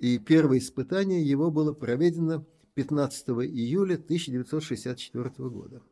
[0.00, 5.82] И первое испытание его было проведено 15 июля 1964 года.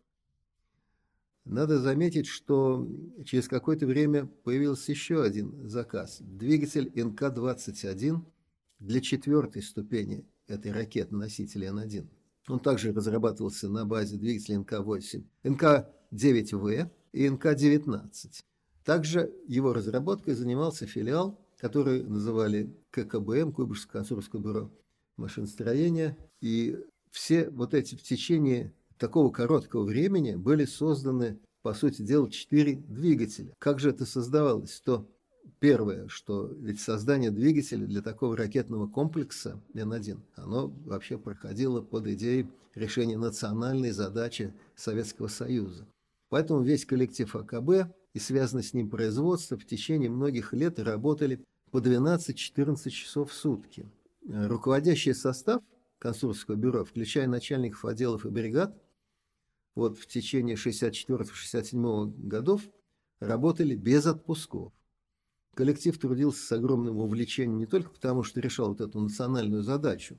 [1.48, 2.86] Надо заметить, что
[3.24, 6.18] через какое-то время появился еще один заказ.
[6.20, 8.20] Двигатель НК-21
[8.80, 12.06] для четвертой ступени этой ракеты-носителя Н-1.
[12.48, 18.10] Он также разрабатывался на базе двигателя НК-8, НК-9В и НК-19.
[18.84, 24.70] Также его разработкой занимался филиал, который называли ККБМ, Куйбышевское конструкторское бюро
[25.16, 26.18] машиностроения.
[26.42, 26.76] И
[27.10, 33.52] все вот эти в течение такого короткого времени были созданы, по сути дела, четыре двигателя.
[33.58, 34.80] Как же это создавалось?
[34.80, 35.08] То
[35.58, 42.46] первое, что ведь создание двигателя для такого ракетного комплекса Н-1, оно вообще проходило под идеей
[42.74, 45.86] решения национальной задачи Советского Союза.
[46.28, 51.78] Поэтому весь коллектив АКБ и связанное с ним производство в течение многих лет работали по
[51.78, 53.86] 12-14 часов в сутки.
[54.26, 55.62] Руководящий состав
[55.98, 58.76] конструкторского бюро, включая начальников отделов и бригад,
[59.78, 62.62] вот в течение 64-67 годов
[63.20, 64.72] работали без отпусков.
[65.54, 70.18] Коллектив трудился с огромным увлечением не только потому, что решал вот эту национальную задачу,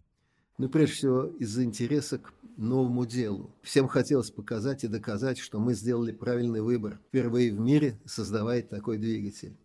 [0.57, 3.53] но прежде всего из-за интереса к новому делу.
[3.61, 8.97] Всем хотелось показать и доказать, что мы сделали правильный выбор, впервые в мире создавая такой
[8.97, 9.57] двигатель.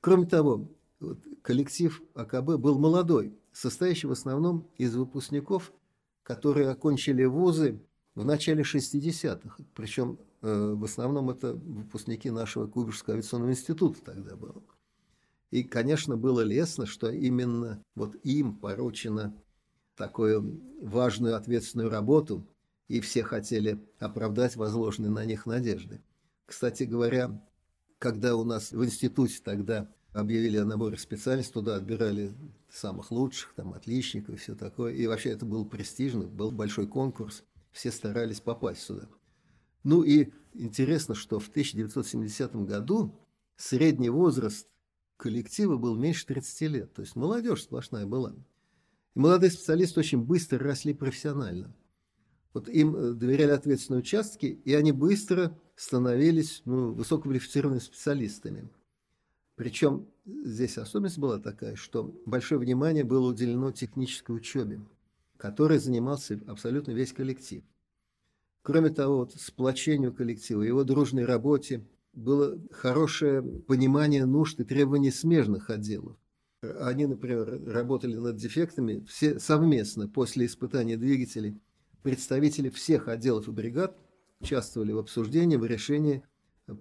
[0.00, 5.72] Кроме того, вот, коллектив АКБ был молодой, состоящий в основном из выпускников,
[6.24, 7.80] которые окончили вузы
[8.14, 9.56] в начале 60-х.
[9.74, 14.62] Причем э, в основном это выпускники нашего Кубышского авиационного института тогда было.
[15.50, 19.34] И, конечно, было лестно, что именно вот им поручено
[19.96, 22.46] такую важную ответственную работу,
[22.88, 26.02] и все хотели оправдать возложенные на них надежды.
[26.46, 27.42] Кстати говоря,
[27.98, 32.32] когда у нас в институте тогда объявили о наборе специальностей, туда отбирали
[32.70, 34.92] самых лучших, там, отличников и все такое.
[34.92, 39.08] И вообще это был престижно, был большой конкурс, все старались попасть сюда.
[39.82, 43.18] Ну и интересно, что в 1970 году
[43.56, 44.68] средний возраст
[45.16, 48.34] коллектива был меньше 30 лет, то есть молодежь сплошная была.
[49.14, 51.74] И молодые специалисты очень быстро росли профессионально.
[52.52, 58.68] Вот им э, доверяли ответственные участки, и они быстро становились ну, высококвалифицированными специалистами.
[59.54, 64.80] Причем здесь особенность была такая, что большое внимание было уделено технической учебе,
[65.42, 67.64] которой занимался абсолютно весь коллектив.
[68.62, 75.68] Кроме того, вот, сплочению коллектива, его дружной работе было хорошее понимание нужд и требований смежных
[75.68, 76.16] отделов.
[76.78, 81.60] Они, например, работали над дефектами все совместно после испытания двигателей.
[82.04, 83.98] Представители всех отделов и бригад
[84.38, 86.22] участвовали в обсуждении, в решении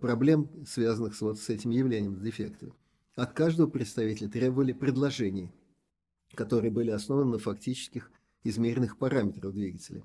[0.01, 2.73] проблем, связанных с, вот, с этим явлением, с дефектами.
[3.15, 5.49] От каждого представителя требовали предложений,
[6.35, 8.11] которые были основаны на фактических
[8.43, 10.03] измеренных параметрах двигателя.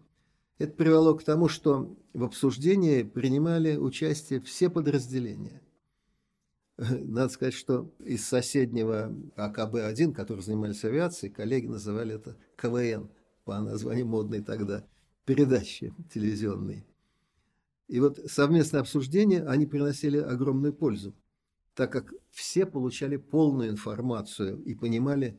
[0.59, 5.63] Это привело к тому, что в обсуждении принимали участие все подразделения.
[6.79, 13.11] Надо сказать, что из соседнего АКБ-1, который занимались авиацией, коллеги называли это КВН,
[13.45, 14.85] по названию модной тогда,
[15.25, 16.85] передачи телевизионной.
[17.89, 21.15] И вот совместное обсуждение, они приносили огромную пользу,
[21.75, 25.39] так как все получали полную информацию и понимали,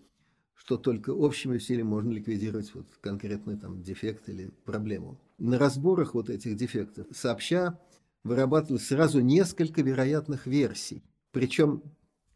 [0.57, 5.17] что только общими усилиями можно ликвидировать вот конкретный там дефект или проблему.
[5.37, 7.79] На разборах вот этих дефектов сообща
[8.23, 11.01] вырабатывалось сразу несколько вероятных версий–
[11.37, 11.83] причем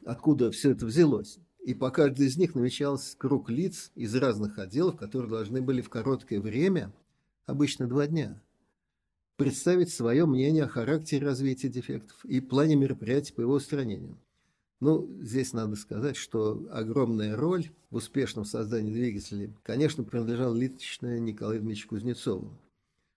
[0.05, 1.39] откуда все это взялось.
[1.65, 5.89] И по каждой из них намечался круг лиц из разных отделов, которые должны были в
[5.89, 6.93] короткое время,
[7.47, 8.39] обычно два дня,
[9.38, 14.19] представить свое мнение о характере развития дефектов и плане мероприятий по его устранению.
[14.82, 21.61] Ну, здесь надо сказать, что огромная роль в успешном создании двигателей, конечно, принадлежала лично Николаю
[21.61, 22.51] Дмитриевичу Кузнецову.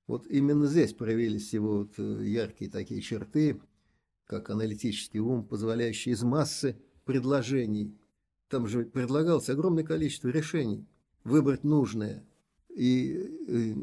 [0.06, 3.60] Вот именно здесь проявились его вот э, яркие такие черты–
[4.26, 7.96] как аналитический ум, позволяющий из массы предложений,
[8.48, 10.86] там же предлагалось огромное количество решений,
[11.24, 12.24] выбрать нужное.
[12.68, 13.12] И,
[13.46, 13.74] и э,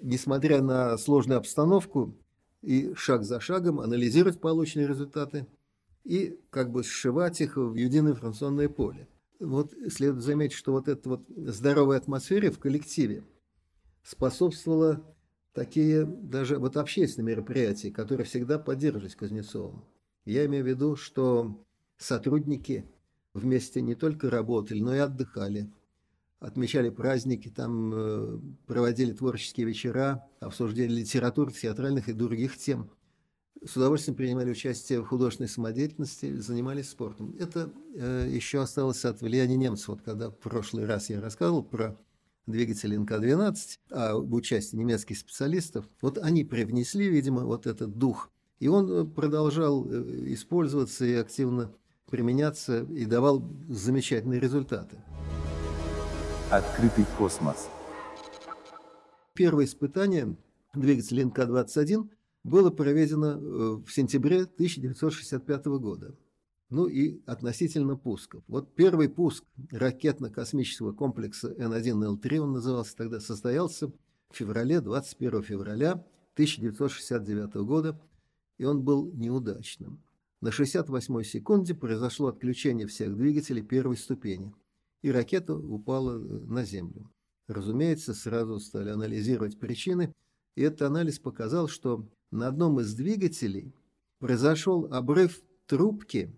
[0.00, 2.14] несмотря на сложную обстановку,
[2.62, 5.46] и шаг за шагом анализировать полученные результаты
[6.04, 9.08] и как бы сшивать их в единое информационное поле.
[9.40, 13.24] Вот следует заметить, что вот эта вот здоровая атмосфера в коллективе
[14.02, 15.04] способствовала
[15.52, 19.84] такие даже вот общественные мероприятия, которые всегда поддерживались Кузнецовым.
[20.24, 21.64] Я имею в виду, что
[21.96, 22.84] сотрудники
[23.34, 25.70] вместе не только работали, но и отдыхали,
[26.38, 32.90] отмечали праздники, там э, проводили творческие вечера, обсуждали литературу, театральных и других тем.
[33.64, 37.36] С удовольствием принимали участие в художественной самодеятельности, занимались спортом.
[37.38, 39.88] Это э, еще осталось от влияния немцев.
[39.88, 41.96] Вот когда в прошлый раз я рассказывал про
[42.46, 43.56] двигатель НК-12,
[43.90, 49.04] а в участии немецких специалистов, вот они привнесли, видимо, вот этот дух, и он э,
[49.04, 51.72] продолжал э, использоваться и активно
[52.10, 54.96] применяться, и давал замечательные результаты.
[56.50, 57.68] Открытый космос.
[59.34, 60.36] Первое испытание
[60.74, 62.10] двигателя НК-21
[62.44, 66.16] было проведено э, в сентябре 1965 года
[66.72, 68.42] ну и относительно пусков.
[68.48, 73.92] Вот первый пуск ракетно-космического комплекса Н-1Л-3, он назывался тогда, состоялся в
[74.32, 75.92] феврале, 21 февраля
[76.32, 78.00] 1969 года,
[78.56, 80.02] и он был неудачным.
[80.40, 84.54] На 68-й секунде произошло отключение всех двигателей первой ступени,
[85.02, 87.10] и ракета упала э, на Землю.
[87.48, 90.14] Разумеется, сразу стали анализировать причины,
[90.56, 93.72] и этот анализ показал, что на одном из двигателей
[94.18, 96.34] произошел обрыв трубки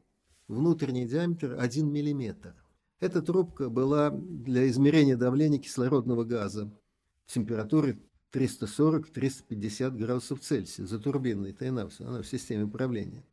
[0.49, 2.55] внутренний диаметр 1 мм.
[3.01, 6.70] Эта трубка была для измерения давления кислородного газа
[7.26, 7.99] температуры
[8.32, 13.24] 340-350 градусов Цельсия за турбиной ТНАВС, она в системе управления.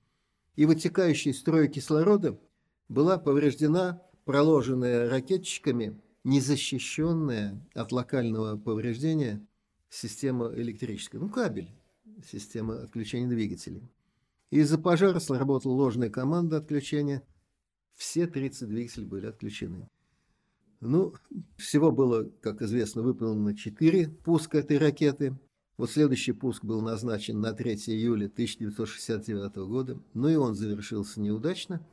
[0.55, 2.39] И вытекающая из строя кислорода
[2.87, 9.43] была повреждена проложенная ракетчиками незащищенная от локального повреждения
[9.89, 11.71] система электрическая, ну кабель,
[12.25, 13.89] система отключения двигателей.
[14.49, 17.23] Из-за пожара сработала ложная команда отключения.
[17.95, 19.87] Все 30 двигателей были отключены.
[20.81, 21.13] Ну,
[21.57, 25.37] всего было, как известно, выполнено 4 пуска этой ракеты.
[25.77, 31.85] Вот следующий пуск был назначен на 3 июля 1969 года, но и он завершился неудачно.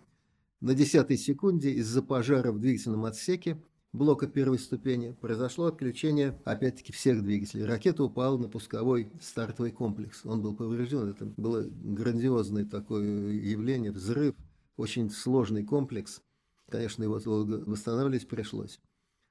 [0.60, 3.62] На 10 секунде из-за пожара в двигательном отсеке
[3.93, 7.64] блока первой ступени произошло отключение, опять-таки, всех двигателей.
[7.64, 10.24] Ракета упала на пусковой стартовый комплекс.
[10.24, 11.11] Он был поврежден.
[11.11, 14.34] Это было грандиозное такое явление, взрыв,
[14.76, 16.20] очень сложный комплекс.
[16.68, 18.78] Конечно, его восстанавливать пришлось.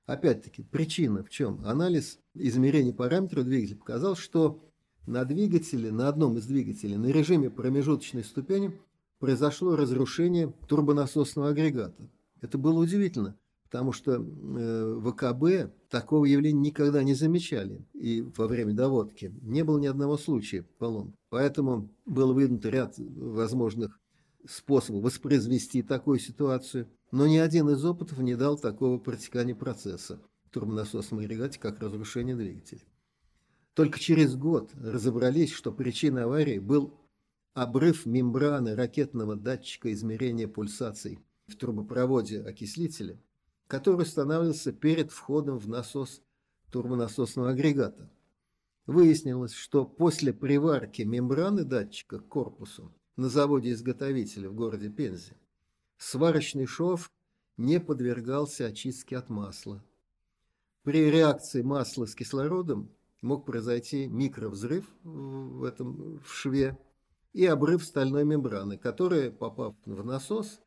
[0.06, 1.62] Опять-таки, причина в чем?
[1.66, 4.64] Анализ измерений параметров двигателя показал, что
[5.06, 8.80] на двигателе, на одном из двигателей, на режиме промежуточной ступени
[9.20, 12.10] произошло разрушение турбонасосного агрегата.
[12.42, 13.38] Это было удивительно
[13.68, 19.34] потому что э, ВКБ такого явления никогда не замечали и во время доводки.
[19.42, 21.18] Не было ни одного случая поломки.
[21.30, 24.00] Поэтому был выдвинут ряд возможных
[24.48, 30.50] способов воспроизвести такую ситуацию, но ни один из опытов не дал такого протекания процесса в
[30.52, 32.82] турбонасосном агрегате, как разрушение двигателя.
[33.74, 36.94] Только через год разобрались, что причиной аварии был
[37.54, 43.20] обрыв мембраны ракетного датчика измерения пульсаций в трубопроводе окислителя,
[43.68, 46.22] который устанавливался перед входом в насос
[46.72, 48.10] турбонасосного агрегата.
[48.86, 55.36] Выяснилось, что после приварки мембраны датчика к корпусу на заводе-изготовителя в городе Пензе
[55.98, 57.12] сварочный шов
[57.58, 59.84] не подвергался очистке от масла.
[60.84, 62.90] При реакции масла с кислородом
[63.22, 66.78] мог произойти микровзрыв в этом в шве
[67.34, 70.62] и обрыв стальной мембраны, которая, попав в насос,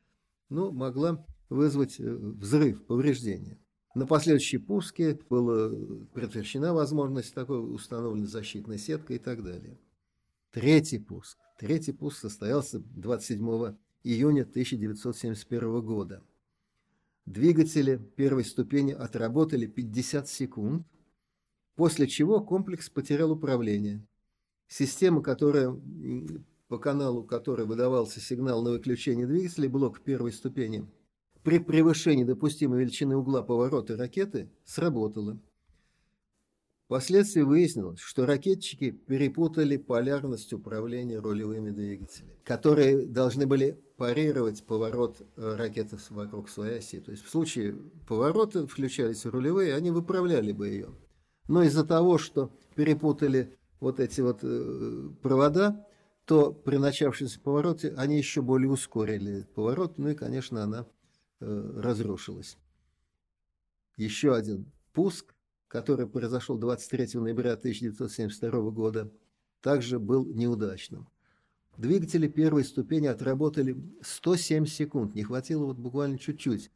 [0.50, 3.58] ну, могла вызвать э, взрыв, повреждение.
[3.94, 5.68] На последующие пуски была
[6.14, 9.78] предотвращена возможность такой, установлена защитная сетка и так далее.
[10.52, 11.38] Третий пуск.
[11.58, 13.74] Третий пуск состоялся 27
[14.04, 16.22] июня 1971 года.
[17.26, 20.86] Двигатели первой ступени отработали 50 секунд,
[21.74, 24.06] после чего комплекс потерял управление.
[24.68, 25.76] Система, которая,
[26.68, 30.88] по каналу которой выдавался сигнал на выключение двигателя, блок первой ступени–
[31.42, 35.38] при превышении допустимой величины угла поворота ракеты сработало.
[36.86, 45.54] Впоследствии выяснилось, что ракетчики перепутали полярность управления рулевыми двигателями, которые должны были парировать поворот э,
[45.56, 46.98] ракеты вокруг своей оси.
[46.98, 47.76] То есть в случае
[48.08, 50.88] поворота включались рулевые, они выправляли бы ее.
[51.46, 55.86] Но из-за того, что перепутали вот эти вот э, провода,
[56.24, 60.86] то при начавшемся повороте они еще более ускорили поворот, ну и, конечно, она
[61.40, 62.58] Э, разрушилась.
[63.96, 65.34] Еще один пуск,
[65.68, 69.10] который произошел 23 ноября 1972 года,
[69.62, 71.08] также был неудачным.
[71.78, 76.70] Двигатели первой ступени отработали 107 секунд, не хватило вот буквально чуть-чуть.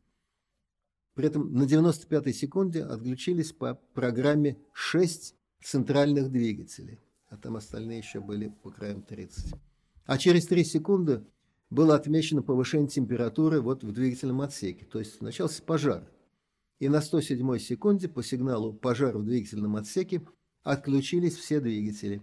[1.12, 8.20] При этом на 95-й секунде отключились по программе 6 центральных двигателей, а там остальные еще
[8.20, 9.54] были по краям 30.
[10.06, 11.22] А через 3 секунды
[11.70, 16.10] было отмечено повышение температуры вот в двигательном отсеке, то есть начался пожар.
[16.78, 20.22] И на 107 секунде по сигналу пожара в двигательном отсеке
[20.62, 22.22] отключились все двигатели,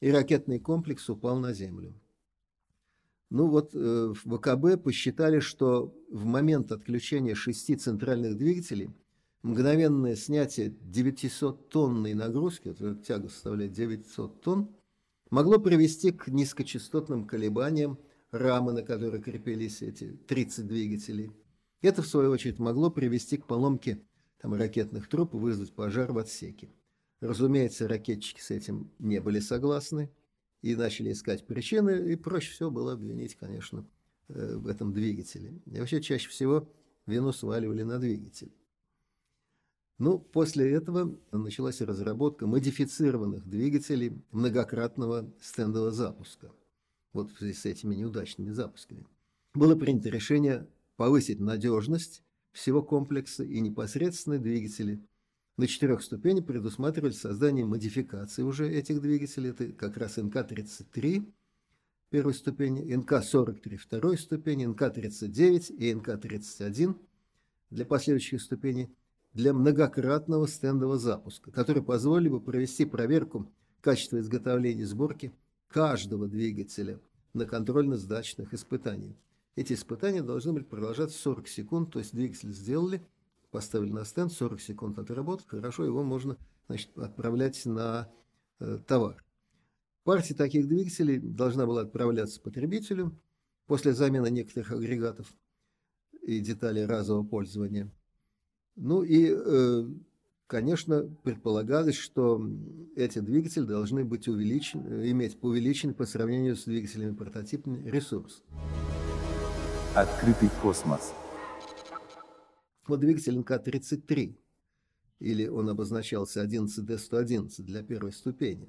[0.00, 1.94] и ракетный комплекс упал на землю.
[3.30, 8.90] Ну вот э, в ВКБ посчитали, что в момент отключения шести центральных двигателей
[9.42, 14.68] мгновенное снятие 900-тонной нагрузки, это тяга составляет 900 тонн,
[15.30, 17.98] могло привести к низкочастотным колебаниям
[18.32, 21.30] рамы, на которые крепились эти 30 двигателей.
[21.82, 24.02] Это, в свою очередь, могло привести к поломке
[24.40, 26.70] там, ракетных труб и вызвать пожар в отсеке.
[27.20, 30.10] Разумеется, ракетчики с этим не были согласны
[30.62, 33.86] и начали искать причины, и проще всего было обвинить, конечно,
[34.28, 35.60] э, в этом двигателе.
[35.66, 36.68] И вообще чаще всего
[37.06, 38.52] вину сваливали на двигатель.
[39.98, 46.50] Ну, после этого началась разработка модифицированных двигателей многократного стендового запуска–
[47.12, 49.06] вот в связи с этими неудачными запусками,
[49.54, 55.00] было принято решение повысить надежность всего комплекса и непосредственно двигатели.
[55.56, 59.50] На четырех ступенях предусматривали создание модификации уже этих двигателей.
[59.50, 61.30] Это как раз НК-33
[62.10, 66.94] первой ступени, НК-43 второй ступени, НК-39 и НК-31
[67.70, 68.94] для последующих ступеней
[69.32, 73.50] для многократного стендового запуска, который позволили бы провести проверку
[73.80, 75.32] качества изготовления и сборки
[75.72, 77.00] каждого двигателя
[77.32, 79.16] на контрольно-сдачных испытаниях.
[79.56, 83.02] Эти испытания должны были продолжаться 40 секунд, то есть двигатель сделали,
[83.50, 86.36] поставили на стенд, 40 секунд отработал, хорошо, его можно
[86.68, 88.10] значит, отправлять на
[88.60, 89.24] э, товар.
[90.04, 93.18] Партия таких двигателей должна была отправляться потребителю
[93.66, 95.32] после замены некоторых агрегатов
[96.22, 97.90] и деталей разового пользования.
[98.76, 99.84] Ну и э,
[100.52, 102.46] конечно, предполагалось, что
[102.94, 108.42] эти двигатели должны быть увеличены, иметь увеличенный по сравнению с двигателями прототипный ресурс.
[109.94, 111.14] Открытый космос.
[112.86, 114.36] Вот двигатель НК-33,
[115.20, 118.68] или он обозначался 11D-111 для первой ступени.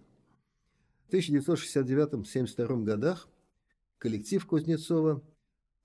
[1.10, 3.28] В 1969-72 годах
[3.98, 5.22] коллектив Кузнецова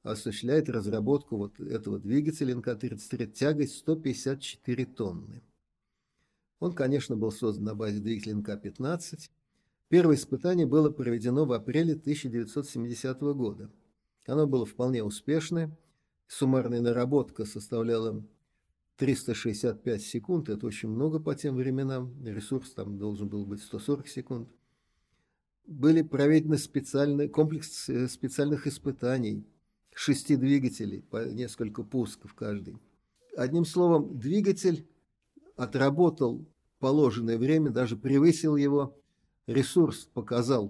[0.04, 5.42] осуществляет разработку вот этого двигателя НК-33 тягой 154 тонны.
[6.60, 9.30] Он, конечно, был создан на базе двигателя НК-15.
[9.88, 13.70] Первое испытание было проведено в апреле 1970 года.
[14.26, 15.76] Оно было вполне успешное.
[16.26, 18.22] Суммарная наработка составляла
[18.96, 20.48] 365 секунд.
[20.48, 22.12] Это очень много по тем временам.
[22.24, 24.48] Ресурс там должен был быть 140 секунд.
[25.66, 29.46] Были проведены специальный комплекс э, специальных испытаний.
[29.94, 32.76] Шести двигателей, по несколько пусков каждый.
[33.36, 34.86] Одним словом, двигатель
[35.58, 36.46] отработал
[36.78, 38.96] положенное время, даже превысил его.
[39.46, 40.66] Ресурс показал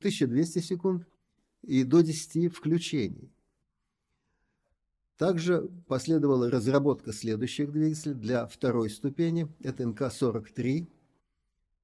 [0.00, 1.06] 1200 секунд
[1.62, 3.30] и до 10 включений.
[5.16, 9.48] Также последовала разработка следующих двигателей для второй ступени.
[9.60, 10.86] Это НК-43,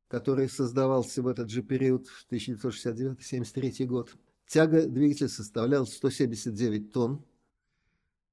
[0.09, 4.14] который создавался в этот же период, в 1969-1973 год.
[4.47, 7.24] Тяга двигателя составляла 179 тонн,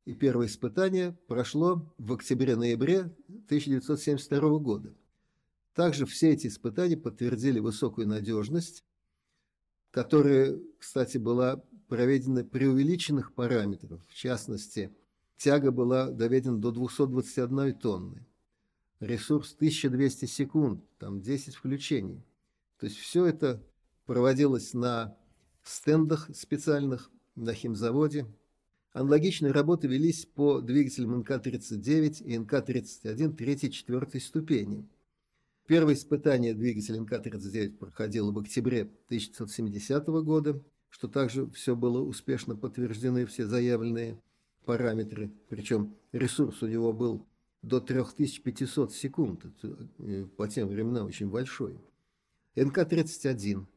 [0.09, 3.01] и первое испытание прошло в октябре-ноябре
[3.45, 4.91] 1972 года.
[5.75, 8.83] Также все эти испытания подтвердили высокую надежность,
[9.91, 11.57] которая, кстати, была
[11.89, 14.01] проведена при увеличенных параметрах.
[14.07, 14.91] В частности,
[15.37, 18.25] тяга была доведена до 221 тонны.
[18.99, 22.25] Ресурс 1200 секунд, там 10 включений.
[22.79, 23.61] То есть все это
[24.07, 25.15] проводилось на
[25.61, 28.25] стендах специальных, на химзаводе.
[28.91, 34.87] Аналогичные работы велись по двигателям НК-39 и НК-31 3-4 ступени.
[35.67, 40.59] Первое испытание двигателя НК-39 проходило в октябре 1970 года,
[40.89, 44.19] что также все было успешно подтверждены, все заявленные
[44.65, 45.31] параметры.
[45.49, 47.27] Причем ресурс у него был
[47.61, 49.45] до 3500 секунд,
[49.99, 51.77] э, по тем временам очень большой.
[52.55, 53.67] НК-31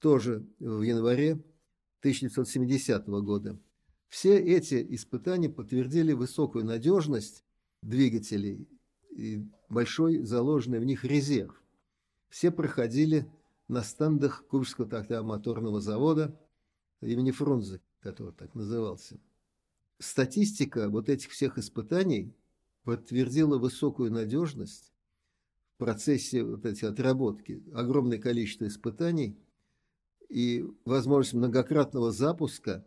[0.00, 1.40] тоже в январе
[2.00, 3.58] 1970 года.
[4.14, 7.42] Все эти испытания подтвердили высокую надежность
[7.82, 8.68] двигателей
[9.10, 11.60] и большой заложенный в них резерв.
[12.28, 13.28] Все проходили
[13.66, 16.40] на стендах Курского тактомоторного завода
[17.00, 19.18] имени Фрунзе, который так назывался.
[19.98, 22.32] Статистика вот этих всех испытаний
[22.84, 24.92] подтвердила высокую надежность
[25.74, 27.64] в процессе вот этой отработки.
[27.74, 29.36] Огромное количество испытаний
[30.28, 32.86] и возможность многократного запуска.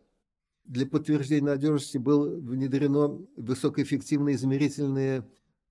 [0.68, 5.26] Для подтверждения надежности было внедрено высокоэффективное измерительное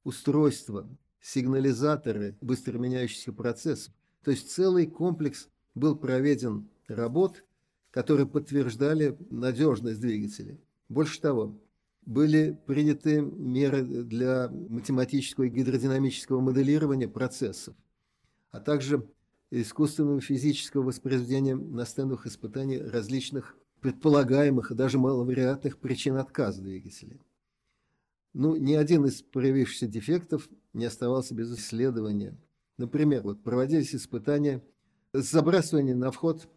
[0.04, 0.88] устройство,
[1.20, 3.92] сигнализаторы быстро меняющихся процессов.
[4.24, 7.44] То есть целый комплекс был проведен работ,
[7.90, 10.58] которые подтверждали надежность двигателя.
[10.88, 11.60] Больше того,
[12.06, 17.74] были приняты меры для математического и гидродинамического моделирования процессов,
[18.50, 19.06] а также
[19.50, 23.56] искусственного физического воспроизведения на стендах испытаний различных
[23.86, 27.20] предполагаемых и даже маловероятных причин отказа двигателя.
[28.34, 32.36] Ну, ни один из проявившихся дефектов не оставался без исследования.
[32.78, 34.60] Например, вот проводились испытания
[35.12, 36.48] с забрасыванием на вход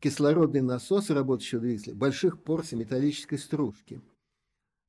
[0.00, 4.02] кислородный насос работающего двигателя больших порций металлической стружки,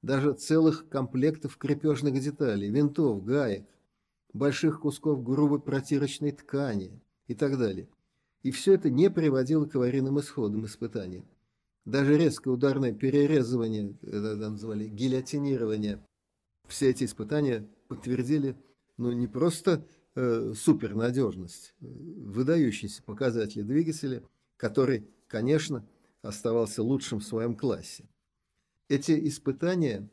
[0.01, 3.65] даже целых комплектов крепежных деталей, винтов, гаек,
[4.33, 7.87] больших кусков грубой протирочной ткани и так далее.
[8.43, 11.23] И все это не приводило к аварийным исходам испытания.
[11.87, 16.01] Даже резкое ударное перерезывание, это называли гильотинирование
[16.67, 18.57] все эти испытания подтвердили
[18.97, 19.85] ну, не просто
[20.15, 24.21] э, супернадежность, э, выдающиеся показатели двигателя,
[24.57, 25.87] который, конечно,
[26.21, 28.03] оставался лучшим в своем классе.
[28.89, 30.09] Эти испытания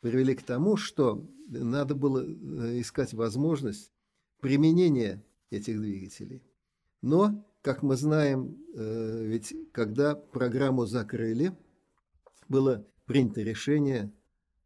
[0.00, 3.90] привели к тому, что надо было э, искать возможность
[4.40, 6.42] применения этих двигателей.
[7.00, 11.56] Но, как мы знаем, э, ведь когда программу закрыли,
[12.48, 14.12] было принято решение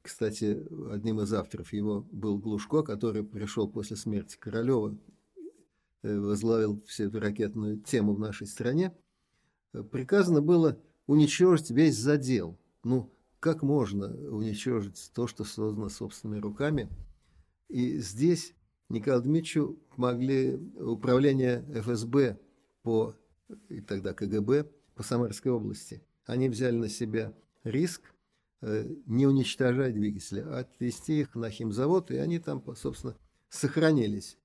[0.02, 4.98] кстати, одним из авторов его был Глушко, который пришел после смерти Королева,
[6.02, 8.92] э, возглавил всю эту ракетную тему в нашей стране.
[9.92, 12.58] Приказано было уничтожить весь задел.
[12.82, 16.88] Ну, как можно уничтожить то, что создано собственными руками?
[17.68, 18.54] И здесь
[18.88, 22.38] Николаю Дмитриевичу помогли управление ФСБ
[22.82, 23.14] по,
[23.68, 24.64] и тогда КГБ
[24.94, 26.02] по Самарской области.
[26.26, 27.32] Они взяли на себя
[27.64, 28.12] риск
[28.64, 33.16] Э, не уничтожать двигатели, а отвезти их на химзавод, и они там, собственно,
[33.48, 34.38] сохранились.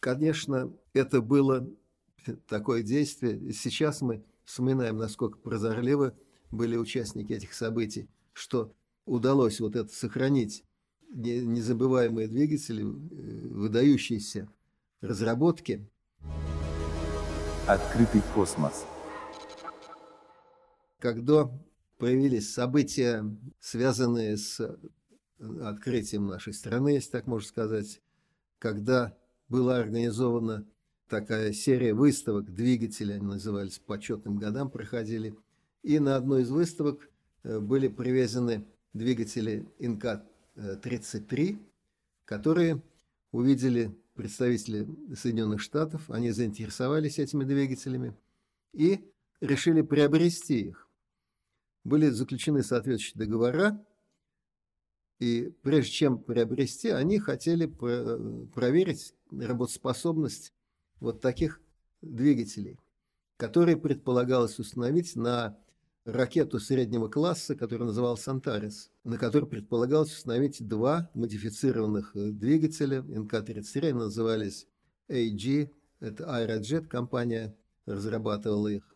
[0.00, 1.70] Конечно, это было
[2.48, 3.52] такое действие.
[3.52, 6.14] Сейчас мы вспоминаем, насколько прозорливы
[6.50, 8.74] были участники этих событий, что
[9.06, 10.64] удалось вот это сохранить
[11.12, 12.86] незабываемые двигатели, э,
[13.50, 14.48] выдающиеся
[15.00, 15.88] разработки.
[17.66, 18.84] Открытый космос.
[20.98, 21.50] Когда
[21.96, 23.24] появились события,
[23.58, 24.76] связанные с э,
[25.62, 28.02] открытием нашей страны, если так можно сказать,
[28.58, 29.16] когда
[29.48, 30.66] была организована
[31.08, 35.34] такая серия выставок двигателей, они назывались почетным годам, проходили.
[35.82, 37.08] И на одной из выставок
[37.44, 41.58] э, были привезены двигатели НК-33,
[42.26, 42.82] которые
[43.32, 48.16] увидели представители Соединенных Штатов, они заинтересовались этими двигателями
[48.72, 49.10] и
[49.40, 50.88] решили приобрести их.
[51.84, 53.84] Были заключены соответствующие договора,
[55.20, 60.52] и прежде чем приобрести, они хотели проверить работоспособность
[61.00, 61.60] вот таких
[62.02, 62.78] двигателей,
[63.36, 65.58] которые предполагалось установить на
[66.04, 73.88] ракету среднего класса, которая называлась «Антарес», на которой предполагалось установить два модифицированных э, двигателя НК-33,
[73.88, 74.66] они назывались
[75.08, 78.94] AG, это Aerojet, компания разрабатывала их.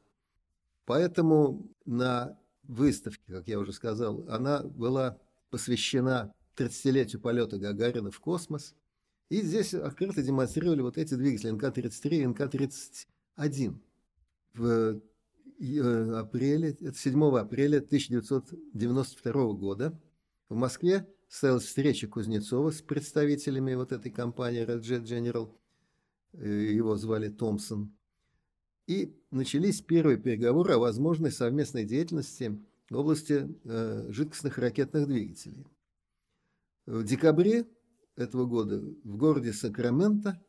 [0.84, 5.18] Поэтому на выставки, как я уже сказал, она была
[5.50, 8.74] посвящена 30-летию полета Гагарина в космос.
[9.30, 13.78] И здесь открыто демонстрировали вот эти двигатели НК-33 и НК-31.
[14.54, 15.00] В
[15.59, 20.00] э, апреле, это 7 апреля 1992 года
[20.48, 25.54] в Москве состоялась встреча Кузнецова с представителями вот этой компании Red Jet General,
[26.32, 27.92] э, его звали Томпсон,
[28.86, 35.66] и начались первые переговоры о возможной совместной деятельности в области э, жидкостных ракетных двигателей.
[36.86, 37.66] В декабре
[38.16, 40.42] этого года в городе Сакраменто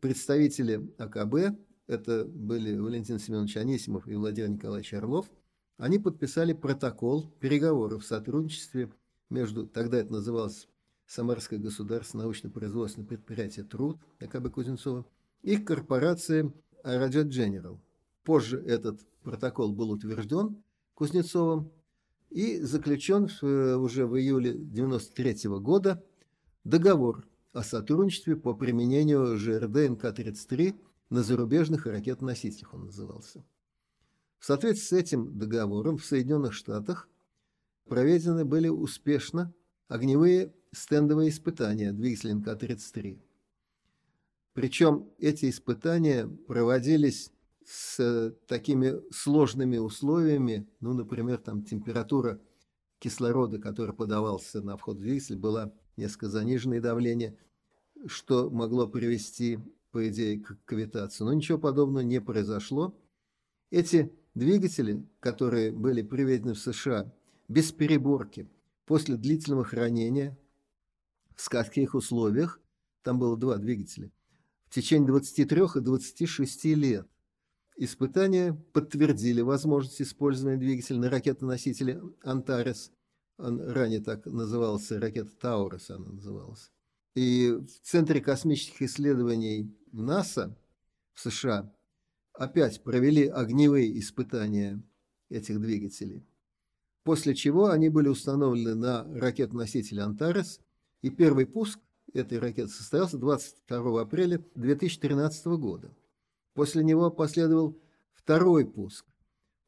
[0.00, 1.56] представители АКБ,
[1.92, 5.30] это были Валентин Семенович Анисимов и Владимир Николаевич Орлов,
[5.76, 8.90] они подписали протокол переговоров в сотрудничестве
[9.30, 10.68] между, тогда это называлось
[11.06, 15.04] Самарское государственное научно-производственное предприятие «Труд» АКБ Кузнецова
[15.42, 16.52] и корпорацией
[16.84, 17.78] Аэроджет General.
[18.24, 20.62] Позже этот протокол был утвержден
[20.94, 21.70] Кузнецовым
[22.30, 26.02] и заключен уже в июле 1993 года
[26.64, 30.74] договор о сотрудничестве по применению ЖРД НК-33
[31.12, 33.44] на зарубежных ракетоносителях он назывался.
[34.38, 37.06] В соответствии с этим договором в Соединенных Штатах
[37.84, 39.52] проведены были успешно
[39.88, 43.20] огневые стендовые испытания двигателя НК-33.
[44.54, 47.30] Причем эти испытания проводились
[47.66, 52.40] с такими сложными условиями, ну, например, там температура
[52.98, 57.36] кислорода, который подавался на вход в двигатель, была несколько заниженное давление,
[58.06, 59.58] что могло привести,
[59.92, 61.22] по идее, к кавитации.
[61.24, 62.98] Но ничего подобного не произошло.
[63.70, 67.12] Эти двигатели, которые были приведены в США
[67.48, 68.50] без переборки,
[68.86, 70.36] после длительного хранения
[71.36, 72.60] в скотских условиях,
[73.02, 74.10] там было два двигателя–
[74.72, 77.06] в течение 23 и 26 лет.
[77.76, 82.90] Испытания подтвердили возможность использования двигателя на ракетоносителе «Антарес».
[83.36, 86.70] Ранее так назывался, ракета «Таурес» она называлась.
[87.14, 90.56] И в Центре космических исследований НАСА
[91.12, 91.70] в США
[92.32, 94.82] опять провели огневые испытания
[95.28, 96.24] этих двигателей.
[97.04, 100.60] После чего они были установлены на ракетоносителе «Антарес»,
[101.02, 101.80] и первый пуск
[102.14, 105.94] этой ракеты состоялся 22 апреля 2013 года.
[106.54, 107.76] После него последовал
[108.12, 109.04] второй пуск,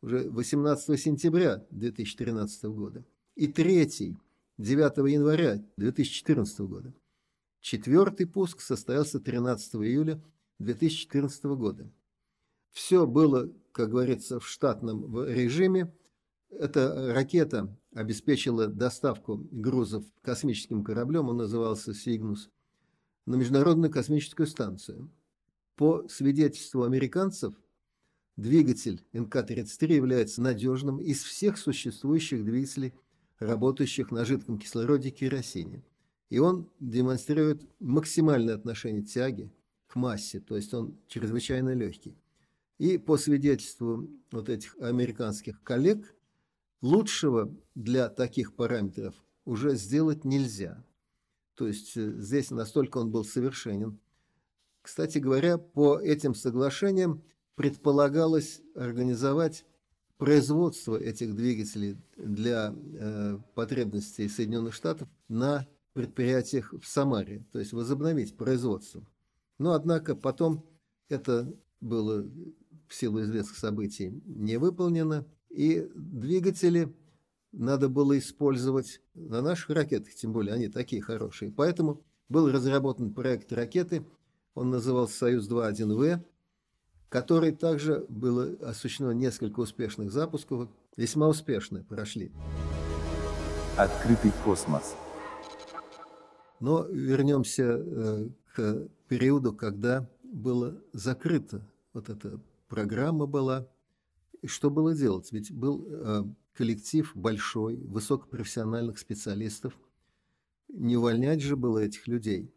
[0.00, 4.16] уже 18 сентября 2013 года, и третий,
[4.58, 6.94] 9 января 2014 года.
[7.64, 10.22] Четвертый пуск состоялся 13 июля
[10.58, 11.90] 2014 года.
[12.68, 15.90] Все было, как говорится, в штатном режиме.
[16.50, 22.50] Эта ракета обеспечила доставку грузов космическим кораблем, он назывался «Сигнус»,
[23.24, 25.10] на Международную космическую станцию.
[25.74, 27.54] По свидетельству американцев,
[28.36, 32.92] двигатель НК-33 является надежным из всех существующих двигателей,
[33.38, 35.82] работающих на жидком кислороде керосине.
[36.34, 39.52] И он демонстрирует максимальное отношение тяги
[39.86, 42.18] к массе, то есть он чрезвычайно легкий.
[42.76, 46.12] И по свидетельству вот этих американских коллег,
[46.80, 49.14] Лучшего для таких параметров
[49.44, 50.84] уже сделать нельзя.
[51.54, 54.00] То есть э, здесь настолько он был совершенен.
[54.82, 57.22] Кстати говоря, по этим соглашениям
[57.54, 59.64] предполагалось организовать
[60.16, 68.36] производство этих двигателей для э, потребностей Соединенных Штатов на предприятиях в Самаре, то есть возобновить
[68.36, 69.06] производство.
[69.58, 70.66] Но, однако, потом
[71.08, 72.22] это было
[72.88, 76.92] в силу известных событий не выполнено, и двигатели
[77.52, 81.52] надо было использовать на наших ракетах, тем более они такие хорошие.
[81.52, 84.04] Поэтому был разработан проект ракеты,
[84.54, 86.20] он назывался «Союз-2.1В»,
[87.08, 92.32] который также было осуществлено несколько успешных запусков, весьма успешно прошли.
[93.76, 94.96] Открытый космос.
[96.60, 103.68] Но вернемся э, к периоду, когда было закрыто, вот эта программа была,
[104.42, 105.32] и что было делать?
[105.32, 106.24] Ведь был э,
[106.54, 109.78] коллектив большой, высокопрофессиональных специалистов.
[110.68, 112.52] Не увольнять же было этих людей.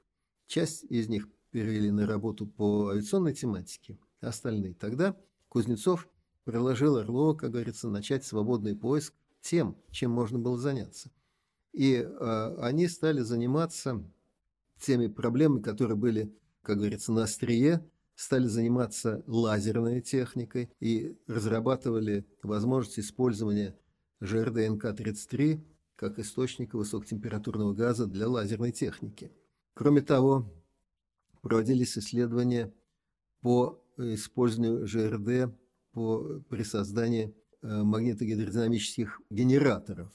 [0.47, 4.73] Часть из них перевели на работу по авиационной тематике, остальные.
[4.75, 5.15] Тогда
[5.49, 6.07] Кузнецов
[6.43, 11.11] предложил Орлова, как говорится, начать свободный поиск тем, чем можно было заняться.
[11.77, 14.03] И э, они стали заниматься
[14.79, 22.97] теми проблемами, которые были, как говорится, на острие стали заниматься лазерной техникой и разрабатывали возможность
[22.97, 23.77] использования
[24.21, 25.63] ЖРДНК-33
[25.95, 29.31] как источника высокотемпературного газа для лазерной техники.
[29.75, 30.51] Кроме того,
[31.43, 32.73] проводились исследования
[33.41, 35.55] по использованию ЖРД
[35.91, 40.11] по, при создании э, магнитогидродинамических генераторов.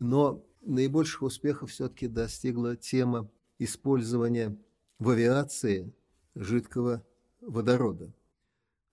[0.00, 4.56] Но наибольших успехов все-таки достигла тема использования
[4.98, 5.92] в авиации
[6.34, 7.04] жидкого
[7.40, 8.12] водорода.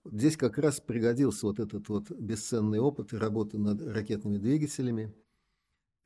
[0.04, 5.12] Здесь как раз пригодился вот этот вот бесценный опыт и работа над ракетными двигателями.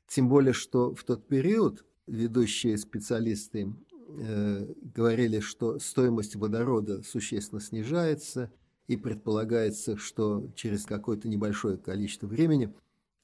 [0.07, 3.73] Тем более, что в тот период ведущие специалисты
[4.09, 8.51] э, говорили, что стоимость водорода существенно снижается,
[8.89, 12.75] и предполагается, что через какое-то небольшое количество времени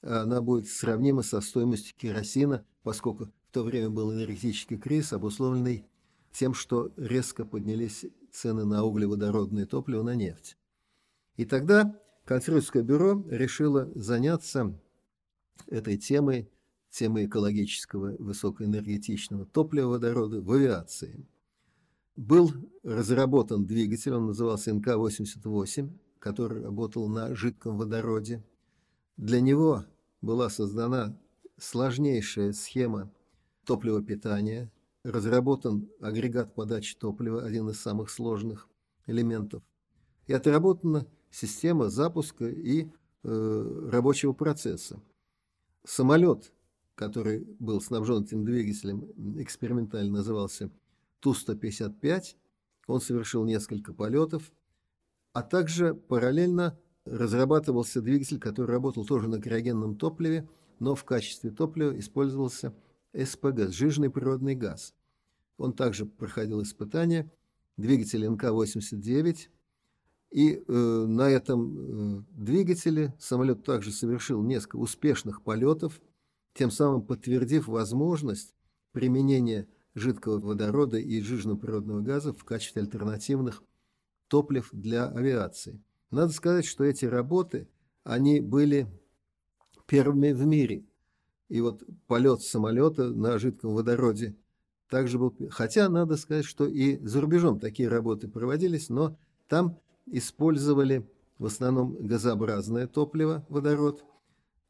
[0.01, 5.85] она будет сравнима со стоимостью керосина, поскольку в то время был энергетический кризис, обусловленный
[6.31, 10.57] тем, что резко поднялись цены на углеводородное топливо, на нефть.
[11.35, 14.79] И тогда конструкторское бюро решило заняться
[15.67, 16.49] этой темой,
[16.89, 21.25] темой экологического высокоэнергетичного топлива водорода в авиации.
[22.15, 22.51] Был
[22.83, 25.89] разработан двигатель, он назывался НК-88,
[26.19, 28.43] который работал на жидком водороде.
[29.17, 29.83] Для него
[30.21, 31.17] была создана
[31.57, 33.11] сложнейшая схема
[33.65, 34.71] топливопитания,
[35.03, 38.69] разработан агрегат подачи топлива, один из самых сложных
[39.07, 39.63] элементов,
[40.27, 42.87] и отработана система запуска и
[43.23, 45.01] э, рабочего процесса.
[45.83, 46.53] Самолет,
[46.95, 49.05] который был снабжен этим двигателем,
[49.41, 50.69] экспериментально назывался
[51.21, 52.35] Ту-155,
[52.85, 54.51] он совершил несколько полетов,
[55.33, 56.77] а также параллельно
[57.11, 60.47] разрабатывался двигатель, который работал тоже на криогенном топливе,
[60.79, 62.73] но в качестве топлива использовался
[63.13, 64.93] СПГ, сжиженный природный газ.
[65.57, 67.31] Он также проходил испытания,
[67.77, 69.49] двигатель НК-89,
[70.31, 76.01] и э, на этом э, двигателе самолет также совершил несколько успешных полетов,
[76.53, 78.53] тем самым подтвердив возможность
[78.91, 83.63] применения жидкого водорода и жиженного природного газа в качестве альтернативных
[84.27, 85.81] топлив для авиации.
[86.11, 87.67] Надо сказать, что эти работы,
[88.03, 88.87] они были
[89.87, 90.85] первыми в мире.
[91.49, 94.35] И вот полет самолета на жидком водороде
[94.89, 95.35] также был...
[95.49, 101.95] Хотя надо сказать, что и за рубежом такие работы проводились, но там использовали в основном
[101.99, 104.03] газообразное топливо, водород,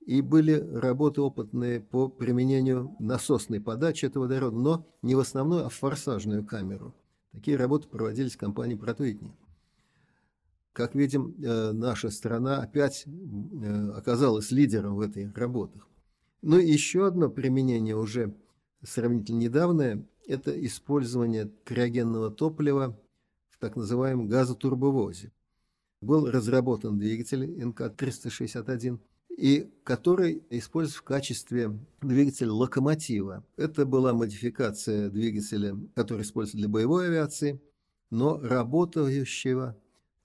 [0.05, 5.69] и были работы опытные по применению насосной подачи этого водорода, но не в основную, а
[5.69, 6.95] в форсажную камеру.
[7.31, 9.33] Такие работы проводились компании Протвитни.
[10.77, 15.87] Как видим, э, наша страна опять э, оказалась лидером в этих работах.
[16.43, 18.35] Ну и еще одно применение уже
[18.83, 22.95] сравнительно недавнее– это использование криогенного топлива
[23.49, 25.31] в так называемом газотурбовозе.
[26.01, 28.99] Был разработан двигатель НК-361,
[29.35, 31.71] и который используется в качестве
[32.03, 33.43] двигателя локомотива.
[33.55, 37.59] Это была модификация двигателя, который используется для боевой авиации,
[38.11, 39.75] но работающего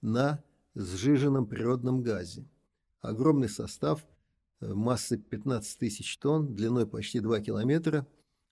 [0.03, 0.43] на
[0.75, 2.45] сжиженном природном газе.
[3.01, 4.05] Огромный состав
[4.59, 8.05] э, массой 15 тысяч тонн, длиной почти 2 километра,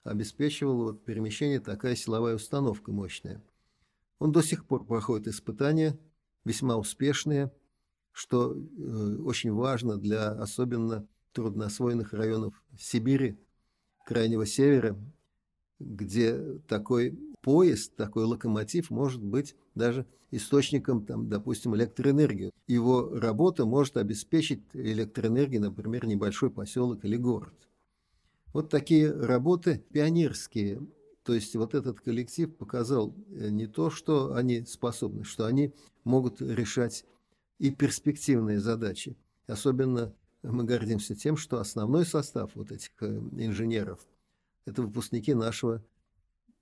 [0.04, 3.43] обеспечивал вот перемещение такая силовая установка мощная.
[4.18, 5.99] Он до сих пор проходит испытания,
[6.45, 7.52] весьма успешные,
[8.14, 13.38] что э, очень важно для особенно трудноосвоенных районов Сибири,
[14.06, 14.97] Крайнего Севера,
[15.80, 22.51] где такой поезд, такой локомотив может быть даже источником, там, допустим, электроэнергии.
[22.67, 27.53] Его работа может обеспечить электроэнергией, например, небольшой поселок или город.
[28.53, 30.82] Вот такие работы пионерские.
[31.23, 35.73] То есть вот этот коллектив показал э, не то, что они способны, что они
[36.03, 37.05] могут решать
[37.59, 39.15] и перспективные задачи.
[39.45, 43.99] Особенно мы гордимся тем, что основной состав вот этих э, инженеров–
[44.65, 45.84] это выпускники нашего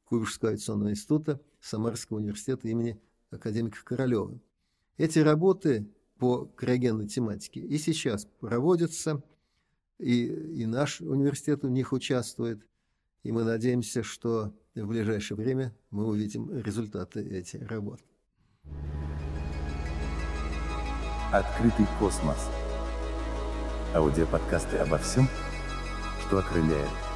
[0.05, 2.99] Куйбышевского авиационного института Самарского университета имени
[3.31, 4.39] академика Королева.
[4.97, 9.23] Эти работы по криогенной тематике и сейчас проводятся,
[9.97, 12.65] и, и наш университет в них участвует,
[13.23, 17.99] и мы надеемся, что в ближайшее время мы увидим результаты этих работ.
[21.31, 22.49] Открытый космос.
[23.93, 25.27] Аудиоподкасты обо всем,
[26.25, 27.08] что окрыляет.